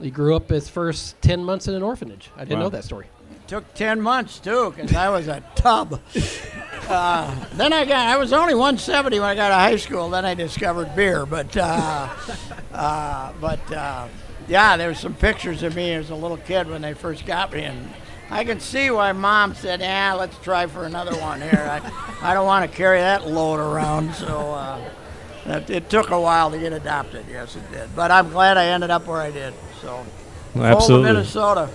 He 0.00 0.10
grew 0.10 0.34
up 0.34 0.48
his 0.48 0.70
first 0.70 1.20
10 1.20 1.44
months 1.44 1.68
in 1.68 1.74
an 1.74 1.82
orphanage. 1.82 2.30
I 2.36 2.40
didn't 2.44 2.58
Wow. 2.60 2.64
know 2.64 2.70
that 2.70 2.84
story. 2.84 3.06
Took 3.46 3.74
10 3.74 4.00
months, 4.00 4.38
too, 4.38 4.72
because 4.74 4.94
I 4.94 5.10
was 5.10 5.28
a 5.28 5.42
tub. 5.54 6.00
uh, 6.88 7.34
then 7.54 7.72
I 7.72 7.84
got 7.84 8.08
I 8.08 8.16
was 8.16 8.32
only 8.32 8.54
170 8.54 9.18
when 9.18 9.28
I 9.28 9.34
got 9.34 9.48
to 9.48 9.54
high 9.54 9.76
school. 9.76 10.10
Then 10.10 10.24
I 10.24 10.34
discovered 10.34 10.94
beer, 10.94 11.26
but 11.26 11.56
uh, 11.56 12.08
uh, 12.72 13.32
but 13.40 13.72
uh, 13.72 14.08
yeah, 14.48 14.76
there 14.76 14.88
was 14.88 14.98
some 14.98 15.14
pictures 15.14 15.62
of 15.62 15.76
me 15.76 15.92
as 15.94 16.10
a 16.10 16.14
little 16.14 16.36
kid 16.36 16.68
when 16.68 16.82
they 16.82 16.94
first 16.94 17.26
got 17.26 17.52
me, 17.52 17.62
and 17.62 17.90
I 18.30 18.44
can 18.44 18.60
see 18.60 18.90
why 18.90 19.12
mom 19.12 19.54
said, 19.54 19.80
"Yeah, 19.80 20.14
let's 20.14 20.38
try 20.38 20.66
for 20.66 20.84
another 20.84 21.16
one 21.20 21.40
here." 21.40 21.68
I, 21.70 22.30
I 22.30 22.34
don't 22.34 22.46
want 22.46 22.70
to 22.70 22.76
carry 22.76 23.00
that 23.00 23.26
load 23.28 23.60
around, 23.60 24.14
so 24.14 24.52
uh, 24.52 24.90
it, 25.46 25.70
it 25.70 25.90
took 25.90 26.10
a 26.10 26.20
while 26.20 26.50
to 26.50 26.58
get 26.58 26.72
adopted. 26.72 27.26
Yes, 27.30 27.56
it 27.56 27.70
did, 27.70 27.94
but 27.94 28.10
I'm 28.10 28.30
glad 28.30 28.56
I 28.56 28.66
ended 28.66 28.90
up 28.90 29.06
where 29.06 29.20
I 29.20 29.30
did. 29.30 29.54
So, 29.80 30.04
of 30.54 30.62
absolutely. 30.62 31.12
Minnesota. 31.12 31.70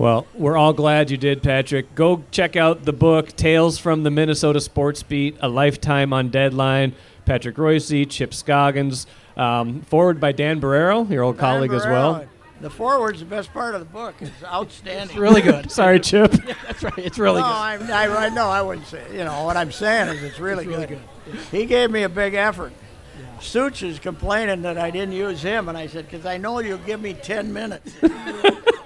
So. 0.00 0.04
Well, 0.04 0.26
we're 0.34 0.56
all 0.56 0.72
glad 0.72 1.10
you 1.10 1.18
did, 1.18 1.42
Patrick. 1.42 1.94
Go 1.94 2.24
check 2.30 2.56
out 2.56 2.84
the 2.86 2.92
book, 2.92 3.36
Tales 3.36 3.78
from 3.78 4.02
the 4.02 4.10
Minnesota 4.10 4.58
Sports 4.58 5.02
Beat, 5.02 5.36
A 5.40 5.48
Lifetime 5.48 6.14
on 6.14 6.30
Deadline. 6.30 6.94
Patrick 7.26 7.56
Reusse, 7.56 8.08
Chip 8.08 8.32
Scoggins, 8.32 9.06
um, 9.36 9.82
forward 9.82 10.18
by 10.18 10.32
Dan 10.32 10.58
Barreiro, 10.58 11.08
your 11.10 11.22
old 11.22 11.36
colleague 11.36 11.72
as 11.72 11.84
well. 11.84 12.14
Barreiro. 12.14 12.28
The 12.62 12.70
forward's 12.70 13.20
the 13.20 13.26
best 13.26 13.52
part 13.52 13.74
of 13.74 13.80
the 13.80 13.86
book. 13.86 14.14
It's 14.20 14.42
outstanding. 14.42 15.10
It's 15.10 15.16
really 15.16 15.42
good. 15.42 15.70
Sorry, 15.70 16.00
Chip. 16.00 16.32
That's 16.66 16.82
right. 16.82 16.98
It's 16.98 17.18
really 17.18 17.40
no, 17.40 17.46
good. 17.78 17.90
I, 17.90 18.04
I, 18.04 18.26
I 18.26 18.28
know 18.30 18.48
I 18.48 18.62
wouldn't 18.62 18.86
say. 18.86 19.04
You 19.12 19.24
know 19.24 19.44
what 19.44 19.58
I'm 19.58 19.70
saying 19.70 20.08
is 20.16 20.22
it's 20.22 20.40
really, 20.40 20.64
It's 20.64 20.72
really 20.72 20.86
good. 20.86 21.00
good. 21.26 21.40
He 21.50 21.66
gave 21.66 21.90
me 21.90 22.02
a 22.04 22.08
big 22.08 22.34
effort. 22.34 22.72
Such 23.40 23.82
is 23.82 23.98
complaining 23.98 24.62
that 24.62 24.76
I 24.76 24.90
didn't 24.90 25.12
use 25.12 25.40
him, 25.40 25.68
and 25.70 25.78
I 25.78 25.86
said, 25.86 26.10
"Because 26.10 26.26
I 26.26 26.36
know 26.36 26.58
you'll 26.58 26.78
give 26.78 27.00
me 27.00 27.14
ten 27.14 27.50
minutes. 27.52 27.94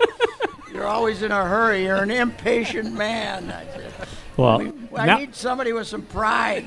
You're 0.84 0.92
always 0.92 1.22
in 1.22 1.32
a 1.32 1.46
hurry. 1.46 1.84
You're 1.84 2.02
an 2.02 2.10
impatient 2.10 2.92
man." 2.92 3.50
I 3.50 3.64
said, 3.72 3.90
Well, 4.36 4.70
"I 4.94 5.06
now, 5.06 5.16
need 5.16 5.34
somebody 5.34 5.72
with 5.72 5.86
some 5.86 6.02
pride." 6.02 6.66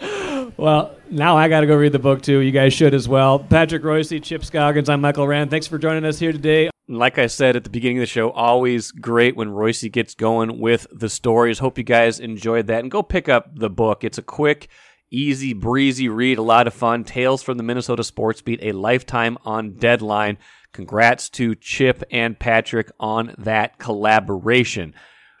well, 0.56 0.94
now 1.10 1.36
I 1.36 1.48
got 1.48 1.62
to 1.62 1.66
go 1.66 1.74
read 1.74 1.90
the 1.90 1.98
book 1.98 2.22
too. 2.22 2.38
You 2.38 2.52
guys 2.52 2.72
should 2.72 2.94
as 2.94 3.08
well. 3.08 3.40
Patrick 3.40 3.82
Reusse, 3.82 4.22
Chip 4.22 4.44
Scoggins, 4.44 4.88
I'm 4.88 5.00
Michael 5.00 5.26
Rand. 5.26 5.50
Thanks 5.50 5.66
for 5.66 5.76
joining 5.76 6.04
us 6.04 6.20
here 6.20 6.30
today. 6.30 6.70
Like 6.86 7.18
I 7.18 7.26
said 7.26 7.56
at 7.56 7.64
the 7.64 7.70
beginning 7.70 7.98
of 7.98 8.02
the 8.02 8.06
show, 8.06 8.30
always 8.30 8.92
great 8.92 9.34
when 9.34 9.48
Reusse 9.48 9.90
gets 9.90 10.14
going 10.14 10.60
with 10.60 10.86
the 10.92 11.08
stories. 11.08 11.58
Hope 11.58 11.78
you 11.78 11.82
guys 11.82 12.20
enjoyed 12.20 12.68
that 12.68 12.78
and 12.78 12.92
go 12.92 13.02
pick 13.02 13.28
up 13.28 13.58
the 13.58 13.70
book. 13.70 14.04
It's 14.04 14.18
a 14.18 14.22
quick, 14.22 14.68
easy, 15.10 15.52
breezy 15.52 16.08
read, 16.08 16.38
a 16.38 16.42
lot 16.42 16.68
of 16.68 16.74
fun. 16.74 17.02
Tales 17.02 17.42
from 17.42 17.56
the 17.56 17.64
Minnesota 17.64 18.04
Sports 18.04 18.40
Beat, 18.40 18.60
a 18.62 18.70
lifetime 18.70 19.36
on 19.44 19.72
deadline. 19.72 20.38
Congrats 20.74 21.30
to 21.30 21.54
Chip 21.54 22.02
and 22.10 22.38
Patrick 22.38 22.90
on 23.00 23.34
that 23.38 23.78
collaboration. 23.78 24.92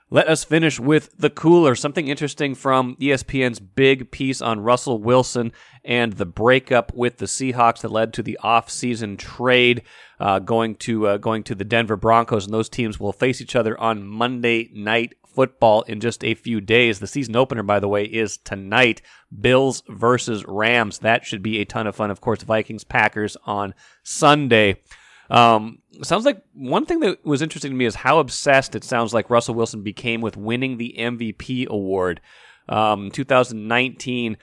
Let 0.08 0.28
us 0.28 0.44
finish 0.44 0.78
with 0.78 1.10
the 1.18 1.28
cooler. 1.28 1.74
Something 1.74 2.06
interesting 2.06 2.54
from 2.54 2.94
ESPN's 3.00 3.58
big 3.58 4.12
piece 4.12 4.40
on 4.40 4.60
Russell 4.60 5.02
Wilson 5.02 5.50
and 5.84 6.12
the 6.12 6.24
breakup 6.24 6.94
with 6.94 7.16
the 7.18 7.26
Seahawks 7.26 7.80
that 7.80 7.90
led 7.90 8.12
to 8.12 8.22
the 8.22 8.38
offseason 8.44 9.18
trade 9.18 9.82
uh, 10.20 10.38
going 10.38 10.76
to 10.76 11.08
uh, 11.08 11.16
going 11.16 11.42
to 11.42 11.56
the 11.56 11.64
Denver 11.64 11.96
Broncos, 11.96 12.44
and 12.44 12.54
those 12.54 12.68
teams 12.68 13.00
will 13.00 13.12
face 13.12 13.40
each 13.40 13.56
other 13.56 13.78
on 13.80 14.06
Monday 14.06 14.70
night 14.72 15.14
football 15.26 15.82
in 15.82 15.98
just 15.98 16.22
a 16.22 16.34
few 16.34 16.60
days. 16.60 17.00
The 17.00 17.08
season 17.08 17.34
opener, 17.34 17.64
by 17.64 17.80
the 17.80 17.88
way, 17.88 18.04
is 18.04 18.36
tonight. 18.36 19.02
Bills 19.40 19.82
versus 19.88 20.44
Rams. 20.46 21.00
That 21.00 21.24
should 21.24 21.42
be 21.42 21.60
a 21.60 21.64
ton 21.64 21.88
of 21.88 21.96
fun. 21.96 22.12
Of 22.12 22.20
course, 22.20 22.44
Vikings 22.44 22.84
Packers 22.84 23.36
on 23.44 23.74
Sunday. 24.04 24.76
Um, 25.30 25.78
sounds 26.02 26.24
like 26.24 26.42
one 26.52 26.86
thing 26.86 27.00
that 27.00 27.24
was 27.24 27.42
interesting 27.42 27.70
to 27.70 27.76
me 27.76 27.86
is 27.86 27.94
how 27.94 28.18
obsessed 28.18 28.74
it 28.74 28.84
sounds 28.84 29.14
like 29.14 29.30
Russell 29.30 29.54
Wilson 29.54 29.82
became 29.82 30.20
with 30.20 30.36
winning 30.36 30.76
the 30.76 30.94
MVP 30.98 31.66
award. 31.68 32.20
Um, 32.68 33.10
2019 33.10 34.36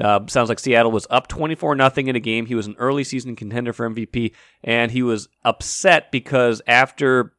uh, 0.00 0.20
sounds 0.26 0.48
like 0.48 0.58
Seattle 0.58 0.92
was 0.92 1.06
up 1.10 1.28
24 1.28 1.74
nothing 1.74 2.08
in 2.08 2.16
a 2.16 2.20
game. 2.20 2.46
He 2.46 2.54
was 2.54 2.66
an 2.66 2.76
early 2.78 3.04
season 3.04 3.36
contender 3.36 3.72
for 3.72 3.88
MVP, 3.88 4.32
and 4.62 4.90
he 4.90 5.02
was 5.02 5.28
upset 5.44 6.10
because 6.12 6.60
after 6.66 7.32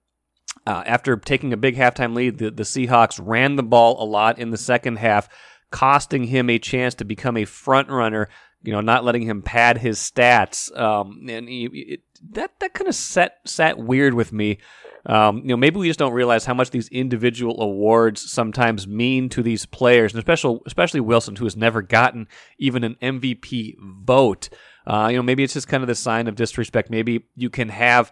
uh, 0.65 0.83
after 0.85 1.15
taking 1.17 1.53
a 1.53 1.57
big 1.57 1.75
halftime 1.75 2.15
lead, 2.15 2.39
the, 2.39 2.51
the 2.51 2.63
Seahawks 2.63 3.19
ran 3.23 3.55
the 3.55 3.63
ball 3.63 4.01
a 4.03 4.05
lot 4.05 4.39
in 4.39 4.49
the 4.49 4.57
second 4.57 4.97
half, 4.97 5.29
costing 5.71 6.25
him 6.25 6.49
a 6.49 6.59
chance 6.59 6.95
to 6.95 7.05
become 7.05 7.37
a 7.37 7.45
front 7.45 7.89
runner. 7.89 8.27
You 8.63 8.73
know, 8.73 8.81
not 8.81 9.05
letting 9.05 9.21
him 9.21 9.43
pad 9.43 9.77
his 9.77 9.99
stats, 9.99 10.75
um, 10.77 11.27
and 11.29 11.47
he, 11.47 11.65
it, 11.65 12.01
that 12.31 12.59
that 12.59 12.73
kind 12.73 12.87
of 12.87 12.95
set 12.95 13.39
sat 13.45 13.77
weird 13.77 14.13
with 14.13 14.31
me. 14.31 14.59
Um, 15.05 15.37
you 15.37 15.47
know, 15.47 15.57
maybe 15.57 15.77
we 15.79 15.87
just 15.87 15.99
don't 15.99 16.13
realize 16.13 16.45
how 16.45 16.53
much 16.53 16.71
these 16.71 16.89
individual 16.89 17.61
awards 17.61 18.29
sometimes 18.29 18.87
mean 18.87 19.29
to 19.29 19.41
these 19.41 19.65
players, 19.65 20.13
and 20.13 20.19
especially 20.19 20.59
especially 20.65 20.99
Wilson, 20.99 21.35
who 21.35 21.45
has 21.45 21.55
never 21.55 21.81
gotten 21.81 22.27
even 22.59 22.83
an 22.83 22.95
MVP 23.01 23.75
vote. 23.79 24.49
Uh, 24.85 25.07
you 25.09 25.17
know, 25.17 25.23
maybe 25.23 25.43
it's 25.43 25.53
just 25.53 25.67
kind 25.67 25.83
of 25.83 25.87
the 25.87 25.95
sign 25.95 26.27
of 26.27 26.35
disrespect. 26.35 26.89
Maybe 26.89 27.25
you 27.35 27.49
can 27.49 27.69
have 27.69 28.11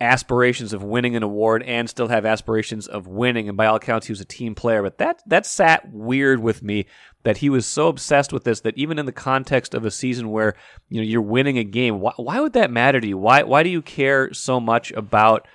aspirations 0.00 0.72
of 0.72 0.82
winning 0.82 1.16
an 1.16 1.22
award 1.22 1.62
and 1.64 1.90
still 1.90 2.08
have 2.08 2.24
aspirations 2.24 2.86
of 2.86 3.06
winning. 3.06 3.48
And 3.48 3.56
by 3.56 3.66
all 3.66 3.76
accounts, 3.76 4.06
he 4.06 4.12
was 4.12 4.20
a 4.20 4.24
team 4.24 4.54
player. 4.54 4.82
But 4.82 4.98
that 4.98 5.22
that 5.26 5.46
sat 5.46 5.90
weird 5.92 6.40
with 6.40 6.62
me 6.62 6.86
that 7.24 7.38
he 7.38 7.50
was 7.50 7.66
so 7.66 7.88
obsessed 7.88 8.32
with 8.32 8.44
this 8.44 8.60
that 8.60 8.76
even 8.78 8.98
in 8.98 9.06
the 9.06 9.12
context 9.12 9.74
of 9.74 9.84
a 9.84 9.90
season 9.90 10.30
where 10.30 10.54
you 10.88 11.00
know 11.00 11.06
you're 11.06 11.20
winning 11.20 11.58
a 11.58 11.64
game, 11.64 12.00
why, 12.00 12.12
why 12.16 12.40
would 12.40 12.52
that 12.52 12.70
matter 12.70 13.00
to 13.00 13.06
you? 13.06 13.18
Why 13.18 13.42
why 13.42 13.62
do 13.62 13.70
you 13.70 13.82
care 13.82 14.32
so 14.32 14.60
much 14.60 14.92
about 14.92 15.46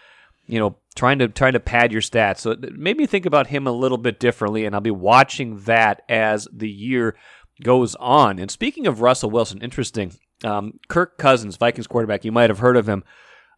you 0.45 0.59
know 0.59 0.75
trying 0.95 1.19
to 1.19 1.27
trying 1.27 1.53
to 1.53 1.59
pad 1.59 1.91
your 1.91 2.01
stats? 2.01 2.39
So 2.39 2.51
it 2.51 2.77
made 2.77 2.97
me 2.97 3.05
think 3.05 3.25
about 3.25 3.47
him 3.47 3.67
a 3.67 3.71
little 3.71 3.97
bit 3.97 4.19
differently, 4.19 4.65
and 4.65 4.75
I'll 4.75 4.81
be 4.81 4.91
watching 4.91 5.59
that 5.61 6.03
as 6.09 6.47
the 6.51 6.69
year 6.69 7.15
goes 7.61 7.95
on. 7.95 8.39
And 8.39 8.51
speaking 8.51 8.87
of 8.87 9.01
Russell 9.01 9.29
Wilson, 9.29 9.61
interesting. 9.61 10.13
Um, 10.43 10.79
Kirk 10.89 11.17
Cousins, 11.17 11.55
Vikings 11.55 11.87
quarterback, 11.87 12.25
you 12.25 12.31
might 12.33 12.49
have 12.49 12.59
heard 12.59 12.75
of 12.75 12.89
him 12.89 13.05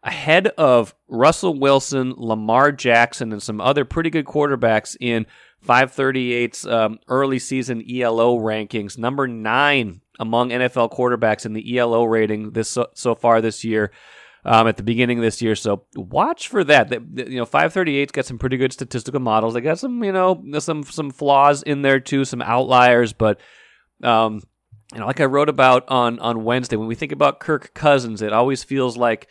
ahead 0.04 0.46
of 0.56 0.94
Russell 1.08 1.58
Wilson, 1.58 2.14
Lamar 2.16 2.70
Jackson, 2.70 3.32
and 3.32 3.42
some 3.42 3.60
other 3.60 3.84
pretty 3.84 4.08
good 4.08 4.24
quarterbacks 4.24 4.96
in 5.00 5.26
538's 5.66 6.66
um, 6.66 6.98
early 7.08 7.38
season 7.38 7.82
ELO 7.90 8.38
rankings. 8.38 8.96
Number 8.98 9.26
nine 9.26 10.00
among 10.18 10.50
NFL 10.50 10.92
quarterbacks 10.92 11.44
in 11.44 11.52
the 11.52 11.78
ELO 11.78 12.04
rating 12.04 12.52
this 12.52 12.70
so, 12.70 12.88
so 12.94 13.14
far 13.14 13.40
this 13.40 13.64
year. 13.64 13.90
Um, 14.44 14.68
at 14.68 14.76
the 14.76 14.84
beginning 14.84 15.18
of 15.18 15.24
this 15.24 15.42
year, 15.42 15.56
so 15.56 15.86
watch 15.96 16.46
for 16.46 16.62
that. 16.62 16.88
The, 16.88 17.00
the, 17.00 17.28
you 17.28 17.38
know, 17.38 17.46
538's 17.46 18.12
got 18.12 18.26
some 18.26 18.38
pretty 18.38 18.56
good 18.56 18.72
statistical 18.72 19.18
models. 19.18 19.54
They 19.54 19.60
got 19.60 19.80
some, 19.80 20.04
you 20.04 20.12
know, 20.12 20.40
some 20.60 20.84
some 20.84 21.10
flaws 21.10 21.64
in 21.64 21.82
there 21.82 21.98
too, 21.98 22.24
some 22.24 22.40
outliers, 22.40 23.12
but 23.12 23.40
um, 24.04 24.42
you 24.92 25.00
know, 25.00 25.06
like 25.06 25.20
I 25.20 25.24
wrote 25.24 25.48
about 25.48 25.88
on 25.88 26.20
on 26.20 26.44
Wednesday, 26.44 26.76
when 26.76 26.86
we 26.86 26.94
think 26.94 27.10
about 27.10 27.40
Kirk 27.40 27.74
Cousins, 27.74 28.22
it 28.22 28.32
always 28.32 28.62
feels 28.62 28.96
like 28.96 29.26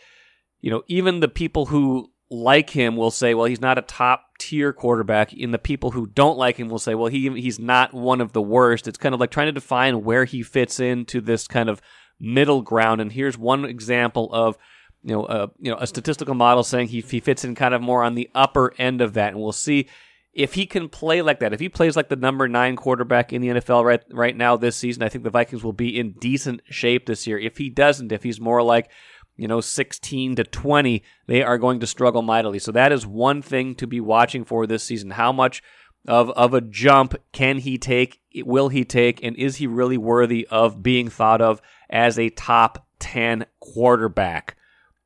you 0.60 0.72
know, 0.72 0.84
even 0.88 1.20
the 1.20 1.28
people 1.28 1.68
who 1.68 2.12
like 2.30 2.72
him 2.72 2.96
will 2.96 3.12
say, 3.12 3.34
well, 3.34 3.46
he's 3.46 3.62
not 3.62 3.78
a 3.78 3.84
top 3.84 4.26
tier 4.40 4.74
quarterback. 4.74 5.32
And 5.34 5.54
the 5.54 5.60
people 5.60 5.92
who 5.92 6.08
don't 6.08 6.38
like 6.38 6.58
him 6.58 6.70
will 6.70 6.80
say, 6.80 6.96
well, 6.96 7.08
he 7.08 7.30
he's 7.40 7.60
not 7.60 7.94
one 7.94 8.22
of 8.22 8.34
the 8.34 8.42
worst. 8.42 8.88
It's 8.88 8.98
kind 8.98 9.14
of 9.14 9.22
like 9.22 9.32
trying 9.32 9.48
to 9.48 9.52
define 9.52 10.04
where 10.04 10.26
he 10.26 10.42
fits 10.44 10.80
into 10.80 11.22
this 11.22 11.48
kind 11.48 11.70
of 11.70 11.82
middle 12.20 12.62
ground. 12.62 13.02
And 13.02 13.12
here's 13.12 13.38
one 13.38 13.66
example 13.66 14.30
of 14.34 14.58
you 15.06 15.14
know, 15.14 15.26
a, 15.28 15.52
you 15.60 15.72
know, 15.72 15.78
a 15.80 15.86
statistical 15.86 16.34
model 16.34 16.64
saying 16.64 16.88
he, 16.88 17.02
he 17.02 17.20
fits 17.20 17.46
in 17.46 17.54
kind 17.54 17.76
of 17.76 17.82
more 17.82 18.04
on 18.04 18.16
the 18.16 18.30
upper 18.34 18.74
end 18.80 19.02
of 19.02 19.14
that. 19.14 19.34
And 19.34 19.40
we'll 19.40 19.52
see 19.52 19.88
if 20.34 20.56
he 20.56 20.66
can 20.66 20.90
play 20.90 21.22
like 21.22 21.40
that. 21.40 21.54
If 21.54 21.60
he 21.60 21.70
plays 21.70 21.96
like 21.96 22.10
the 22.10 22.16
number 22.16 22.48
nine 22.48 22.76
quarterback 22.76 23.32
in 23.32 23.42
the 23.42 23.50
NFL 23.50 23.86
right 23.86 24.02
right 24.12 24.36
now 24.36 24.58
this 24.58 24.76
season, 24.76 25.04
I 25.04 25.10
think 25.10 25.24
the 25.24 25.30
Vikings 25.30 25.64
will 25.64 25.74
be 25.74 25.98
in 25.98 26.14
decent 26.14 26.62
shape 26.72 27.06
this 27.06 27.28
year. 27.28 27.38
If 27.38 27.58
he 27.58 27.70
doesn't, 27.70 28.12
if 28.12 28.24
he's 28.24 28.42
more 28.42 28.64
like 28.64 28.90
you 29.38 29.48
know, 29.48 29.62
16 29.62 30.36
to 30.36 30.44
20, 30.44 31.04
they 31.28 31.44
are 31.44 31.58
going 31.58 31.80
to 31.80 31.88
struggle 31.88 32.22
mightily. 32.22 32.60
So 32.60 32.72
that 32.72 32.92
is 32.92 33.06
one 33.06 33.42
thing 33.42 33.76
to 33.76 33.88
be 33.88 34.00
watching 34.00 34.46
for 34.46 34.66
this 34.66 34.84
season. 34.84 35.12
How 35.12 35.32
much 35.32 35.62
of, 36.08 36.30
of 36.32 36.54
a 36.54 36.62
jump 36.62 37.16
can 37.32 37.60
he 37.60 37.78
take? 37.78 38.22
Will 38.36 38.70
he 38.70 38.86
take? 38.86 39.24
And 39.24 39.36
is 39.36 39.58
he 39.58 39.68
really 39.68 39.98
worthy 39.98 40.48
of 40.50 40.84
being 40.84 41.10
thought 41.10 41.42
of 41.42 41.62
as 41.90 42.18
a 42.18 42.30
top 42.30 42.88
10 43.00 43.46
quarterback? 43.60 44.56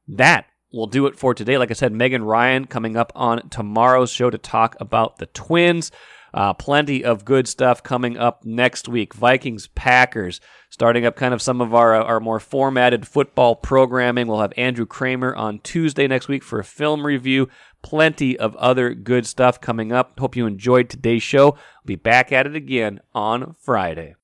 That 0.08 0.46
will 0.72 0.88
do 0.88 1.08
it 1.08 1.18
for 1.18 1.34
today. 1.34 1.58
Like 1.58 1.72
I 1.72 1.76
said, 1.76 1.94
Megan 1.94 2.24
Ryan 2.24 2.66
coming 2.66 2.96
up 2.96 3.12
on 3.16 3.50
tomorrow's 3.50 4.12
show 4.12 4.30
to 4.30 4.38
talk 4.38 4.76
about 4.80 5.18
the 5.18 5.26
Twins. 5.28 5.92
Uh, 6.34 6.54
plenty 6.54 7.04
of 7.04 7.26
good 7.26 7.48
stuff 7.48 7.82
coming 7.82 8.18
up 8.18 8.46
next 8.46 8.88
week. 8.88 9.16
Vikings, 9.16 9.68
Packers, 9.68 10.40
starting 10.80 11.06
up 11.06 11.18
kind 11.18 11.34
of 11.34 11.42
some 11.42 11.60
of 11.60 11.76
our, 11.76 11.94
our 11.94 12.22
more 12.22 12.40
formatted 12.40 13.06
football 13.06 13.54
programming. 13.54 14.28
We'll 14.28 14.40
have 14.40 14.54
Andrew 14.56 14.86
Krammer 14.86 15.36
on 15.36 15.60
Tuesday 15.60 16.08
next 16.08 16.30
week 16.30 16.42
for 16.42 16.58
a 16.58 16.64
film 16.64 17.06
review. 17.06 17.50
Plenty 17.82 18.40
of 18.40 18.56
other 18.56 18.94
good 18.94 19.28
stuff 19.28 19.60
coming 19.60 19.92
up. 19.92 20.18
Hope 20.18 20.38
you 20.38 20.48
enjoyed 20.48 20.90
today's 20.90 21.22
show. 21.22 21.50
We'll 21.50 21.84
be 21.84 21.96
back 21.98 22.32
at 22.32 22.48
it 22.48 22.56
again 22.56 23.02
on 23.14 23.56
Friday. 23.60 24.16